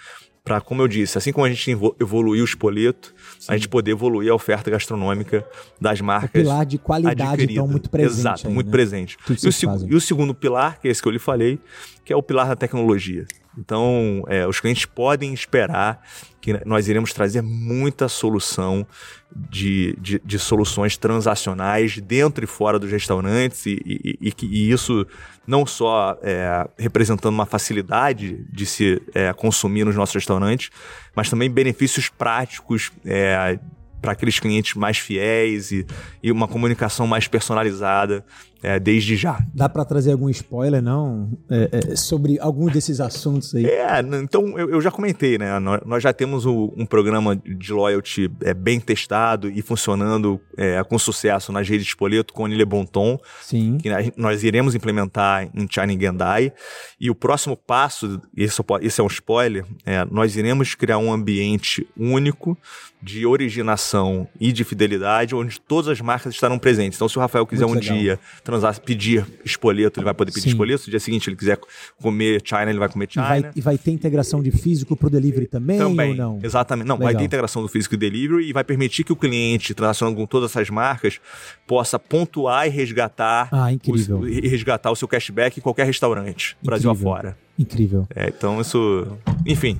para, 0.46 0.60
como 0.60 0.80
eu 0.80 0.86
disse, 0.86 1.18
assim 1.18 1.32
como 1.32 1.44
a 1.44 1.50
gente 1.50 1.72
evoluiu 2.00 2.42
o 2.42 2.44
espoleto, 2.44 3.12
Sim. 3.36 3.46
a 3.52 3.56
gente 3.56 3.68
poder 3.68 3.90
evoluir 3.90 4.30
a 4.30 4.34
oferta 4.34 4.70
gastronômica 4.70 5.44
das 5.80 6.00
marcas. 6.00 6.40
O 6.40 6.44
pilar 6.44 6.64
de 6.64 6.78
qualidade, 6.78 7.46
então, 7.50 7.66
muito 7.66 7.90
presente. 7.90 8.20
Exato, 8.20 8.46
aí, 8.46 8.54
muito 8.54 8.68
né? 8.68 8.72
presente. 8.72 9.16
E 9.28 9.32
o, 9.32 9.90
e 9.90 9.94
o, 9.96 10.00
segundo 10.00 10.32
pilar, 10.32 10.78
que 10.78 10.86
é 10.86 10.90
esse 10.92 11.02
que 11.02 11.08
eu 11.08 11.12
lhe 11.12 11.18
falei, 11.18 11.58
que 12.04 12.12
é 12.12 12.16
o 12.16 12.22
pilar 12.22 12.46
da 12.46 12.54
tecnologia. 12.54 13.26
Então, 13.58 14.22
é, 14.28 14.46
os 14.46 14.60
clientes 14.60 14.84
podem 14.84 15.32
esperar 15.32 16.02
que 16.40 16.52
nós 16.64 16.88
iremos 16.88 17.12
trazer 17.12 17.42
muita 17.42 18.08
solução 18.08 18.86
de, 19.34 19.96
de, 20.00 20.20
de 20.24 20.38
soluções 20.38 20.96
transacionais 20.96 21.98
dentro 21.98 22.44
e 22.44 22.46
fora 22.46 22.78
dos 22.78 22.90
restaurantes 22.90 23.66
e, 23.66 23.80
e, 23.84 24.18
e, 24.20 24.46
e 24.46 24.70
isso 24.70 25.06
não 25.46 25.66
só 25.66 26.16
é, 26.22 26.68
representando 26.78 27.34
uma 27.34 27.46
facilidade 27.46 28.44
de 28.50 28.64
se 28.64 29.02
é, 29.14 29.32
consumir 29.32 29.84
nos 29.84 29.96
nossos 29.96 30.14
restaurantes, 30.14 30.70
mas 31.14 31.28
também 31.28 31.50
benefícios 31.50 32.08
práticos 32.08 32.92
é, 33.04 33.58
para 34.00 34.12
aqueles 34.12 34.38
clientes 34.38 34.74
mais 34.74 34.98
fiéis 34.98 35.72
e, 35.72 35.84
e 36.22 36.30
uma 36.30 36.46
comunicação 36.46 37.06
mais 37.06 37.26
personalizada 37.26 38.24
é, 38.62 38.80
desde 38.80 39.16
já. 39.16 39.38
Dá 39.54 39.68
para 39.68 39.84
trazer 39.84 40.12
algum 40.12 40.28
spoiler, 40.30 40.82
não? 40.82 41.30
É, 41.50 41.92
é, 41.92 41.96
sobre 41.96 42.38
alguns 42.40 42.72
desses 42.72 43.00
assuntos 43.00 43.54
aí? 43.54 43.66
É, 43.66 44.00
então 44.22 44.58
eu, 44.58 44.70
eu 44.70 44.80
já 44.80 44.90
comentei, 44.90 45.38
né? 45.38 45.58
Nós, 45.58 45.80
nós 45.84 46.02
já 46.02 46.12
temos 46.12 46.46
o, 46.46 46.72
um 46.76 46.86
programa 46.86 47.36
de 47.36 47.72
loyalty 47.72 48.30
é, 48.42 48.54
bem 48.54 48.80
testado 48.80 49.48
e 49.50 49.62
funcionando 49.62 50.40
é, 50.56 50.82
com 50.84 50.98
sucesso 50.98 51.52
nas 51.52 51.68
redes 51.68 51.84
de 51.84 51.90
Spoleto 51.90 52.32
com 52.32 52.44
o 52.44 52.46
Nile 52.46 52.64
Bonton, 52.64 53.18
Sim. 53.42 53.78
que 53.78 53.90
nós 54.16 54.42
iremos 54.42 54.74
implementar 54.74 55.48
em 55.54 55.66
China 55.70 55.98
Gendai. 55.98 56.52
E 56.98 57.10
o 57.10 57.14
próximo 57.14 57.56
passo, 57.56 58.20
esse, 58.36 58.62
esse 58.80 59.00
é 59.00 59.04
um 59.04 59.08
spoiler, 59.08 59.64
é, 59.84 60.04
nós 60.10 60.36
iremos 60.36 60.74
criar 60.74 60.98
um 60.98 61.12
ambiente 61.12 61.86
único 61.96 62.56
de 63.02 63.26
originação 63.26 64.26
e 64.40 64.52
de 64.52 64.64
fidelidade, 64.64 65.34
onde 65.34 65.60
todas 65.60 65.88
as 65.88 66.00
marcas 66.00 66.34
estarão 66.34 66.58
presentes. 66.58 66.96
Então, 66.96 67.08
se 67.08 67.16
o 67.16 67.20
Rafael 67.20 67.46
quiser 67.46 67.66
Muito 67.66 67.78
um 67.78 67.80
legal. 67.80 67.98
dia 67.98 68.20
transar, 68.46 68.80
pedir 68.80 69.26
espoleto, 69.44 69.98
ele 69.98 70.04
vai 70.04 70.14
poder 70.14 70.30
pedir 70.30 70.44
Sim. 70.44 70.50
espoleto. 70.50 70.84
No 70.86 70.90
dia 70.90 71.00
seguinte, 71.00 71.28
ele 71.28 71.36
quiser 71.36 71.58
comer 72.00 72.40
China, 72.44 72.70
ele 72.70 72.78
vai 72.78 72.88
comer 72.88 73.08
China. 73.10 73.24
E 73.24 73.40
vai, 73.42 73.52
e 73.56 73.60
vai 73.60 73.76
ter 73.76 73.90
integração 73.90 74.40
de 74.40 74.52
físico 74.52 74.96
para 74.96 75.08
o 75.08 75.10
delivery 75.10 75.48
também, 75.48 75.78
também, 75.78 76.10
ou 76.10 76.16
não? 76.16 76.40
Exatamente. 76.40 76.86
Não, 76.86 76.94
Legal. 76.94 77.12
vai 77.12 77.16
ter 77.16 77.24
integração 77.24 77.60
do 77.60 77.68
físico 77.68 77.96
e 77.96 77.98
delivery 77.98 78.48
e 78.48 78.52
vai 78.52 78.62
permitir 78.62 79.02
que 79.02 79.12
o 79.12 79.16
cliente, 79.16 79.74
transacionando 79.74 80.16
com 80.16 80.26
todas 80.26 80.52
essas 80.52 80.70
marcas, 80.70 81.20
possa 81.66 81.98
pontuar 81.98 82.68
e 82.68 82.70
resgatar, 82.70 83.48
ah, 83.50 83.72
incrível. 83.72 84.20
O, 84.20 84.28
e 84.28 84.46
resgatar 84.46 84.92
o 84.92 84.96
seu 84.96 85.08
cashback 85.08 85.58
em 85.58 85.62
qualquer 85.62 85.84
restaurante, 85.84 86.56
incrível. 86.62 86.62
Brasil 86.62 86.90
afora. 86.90 87.36
Incrível. 87.58 88.06
É, 88.14 88.28
então 88.28 88.60
isso. 88.60 89.08
Enfim. 89.44 89.78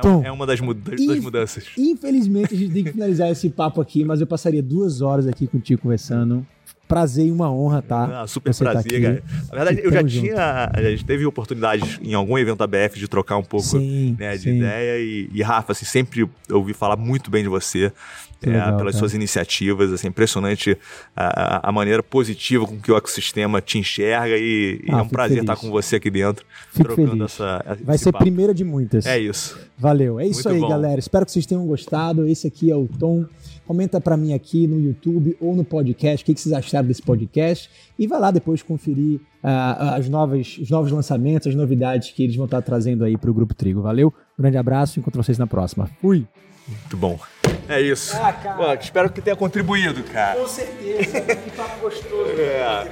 Tom, 0.00 0.22
é, 0.22 0.28
é, 0.28 0.32
uma 0.32 0.46
das, 0.46 0.60
muda 0.60 0.80
das 0.96 1.20
mudanças. 1.20 1.66
Infelizmente, 1.76 2.54
a 2.54 2.56
gente 2.56 2.72
tem 2.72 2.84
que 2.84 2.92
finalizar 2.92 3.28
esse 3.28 3.50
papo 3.50 3.80
aqui, 3.80 4.04
mas 4.04 4.20
eu 4.20 4.26
passaria 4.26 4.62
duas 4.62 5.02
horas 5.02 5.26
aqui 5.26 5.46
contigo 5.46 5.82
conversando 5.82 6.46
prazer 6.88 7.26
e 7.26 7.30
uma 7.30 7.52
honra, 7.52 7.82
tá? 7.82 8.22
Ah, 8.22 8.26
super 8.26 8.54
tá 8.54 8.64
prazer, 8.72 9.22
tá. 9.22 9.54
Na 9.54 9.64
verdade, 9.64 9.86
eu 9.86 9.92
já 9.92 10.00
junto. 10.00 10.24
tinha. 10.26 10.70
A 10.72 10.82
gente 10.82 11.04
teve 11.04 11.26
oportunidade 11.26 12.00
em 12.02 12.14
algum 12.14 12.38
evento 12.38 12.62
ABF 12.62 12.98
de 12.98 13.06
trocar 13.06 13.36
um 13.36 13.44
pouco 13.44 13.66
sim, 13.66 14.16
né, 14.18 14.36
de 14.36 14.44
sim. 14.44 14.56
ideia. 14.56 14.98
E, 14.98 15.28
e, 15.32 15.42
Rafa, 15.42 15.72
assim, 15.72 15.84
sempre 15.84 16.28
ouvi 16.50 16.72
falar 16.72 16.96
muito 16.96 17.30
bem 17.30 17.42
de 17.42 17.48
você. 17.48 17.92
É, 18.40 18.50
legal, 18.50 18.76
pelas 18.76 18.92
cara. 18.92 18.98
suas 19.00 19.14
iniciativas, 19.14 19.92
assim, 19.92 20.06
impressionante 20.06 20.78
a, 21.16 21.68
a, 21.68 21.72
maneira 21.72 22.04
positiva 22.04 22.64
com 22.64 22.78
que 22.78 22.92
o 22.92 22.96
ecossistema 22.96 23.60
te 23.60 23.78
enxerga 23.78 24.36
e, 24.38 24.80
ah, 24.88 24.98
é 24.98 25.02
um 25.02 25.08
prazer 25.08 25.38
feliz. 25.38 25.50
estar 25.50 25.56
com 25.56 25.72
você 25.72 25.96
aqui 25.96 26.08
dentro, 26.08 26.46
fico 26.70 26.84
trocando 26.84 27.10
feliz. 27.10 27.24
essa. 27.24 27.78
Vai 27.82 27.98
ser 27.98 28.12
papo. 28.12 28.22
primeira 28.22 28.54
de 28.54 28.62
muitas. 28.62 29.06
É 29.06 29.18
isso. 29.18 29.58
Valeu. 29.76 30.20
É 30.20 30.26
isso 30.26 30.48
Muito 30.48 30.50
aí, 30.50 30.60
bom. 30.60 30.68
galera. 30.68 31.00
Espero 31.00 31.26
que 31.26 31.32
vocês 31.32 31.46
tenham 31.46 31.66
gostado. 31.66 32.28
Esse 32.28 32.46
aqui 32.46 32.70
é 32.70 32.76
o 32.76 32.86
Tom. 32.86 33.26
Comenta 33.66 34.00
para 34.00 34.16
mim 34.16 34.32
aqui 34.32 34.66
no 34.66 34.80
YouTube 34.80 35.36
ou 35.40 35.54
no 35.54 35.64
podcast 35.64 36.22
o 36.22 36.26
que, 36.26 36.32
que 36.32 36.40
vocês 36.40 36.54
acharam 36.54 36.77
anunciado 36.78 36.88
desse 36.88 37.02
podcast. 37.02 37.70
E 37.98 38.06
vai 38.06 38.20
lá 38.20 38.30
depois 38.30 38.62
conferir 38.62 39.20
uh, 39.42 39.96
as 39.96 40.08
novas, 40.08 40.58
os 40.58 40.70
novos 40.70 40.90
lançamentos, 40.90 41.48
as 41.48 41.54
novidades 41.54 42.10
que 42.10 42.22
eles 42.22 42.36
vão 42.36 42.44
estar 42.44 42.62
trazendo 42.62 43.04
aí 43.04 43.16
para 43.16 43.30
o 43.30 43.34
Grupo 43.34 43.54
Trigo. 43.54 43.82
Valeu, 43.82 44.12
um 44.38 44.42
grande 44.42 44.56
abraço, 44.56 44.98
encontro 44.98 45.22
vocês 45.22 45.38
na 45.38 45.46
próxima. 45.46 45.88
Fui! 46.00 46.26
Muito 46.66 46.96
bom. 46.98 47.18
É 47.66 47.80
isso. 47.80 48.14
Ah, 48.14 48.32
Pô, 48.32 48.72
espero 48.74 49.10
que 49.10 49.22
tenha 49.22 49.34
contribuído, 49.34 50.02
cara. 50.04 50.38
Com 50.38 50.46
certeza. 50.46 51.20
que 51.22 51.50
papo 51.52 51.80
gostoso. 51.80 52.30
É. 52.38 52.86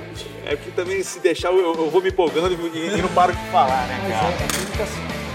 É 0.47 0.57
porque 0.57 0.71
também 0.71 1.03
se 1.03 1.21
deixar 1.21 1.53
eu, 1.53 1.75
eu 1.75 1.91
vou 1.91 2.01
me 2.01 2.09
empolgando 2.09 2.53
e, 2.53 2.99
e 2.99 3.03
não 3.03 3.09
paro 3.11 3.33
de 3.33 3.43
falar, 3.51 3.87
né, 3.87 3.99
cara? 4.09 4.35
Mas 4.79 4.89
é, 4.89 5.23
é 5.23 5.26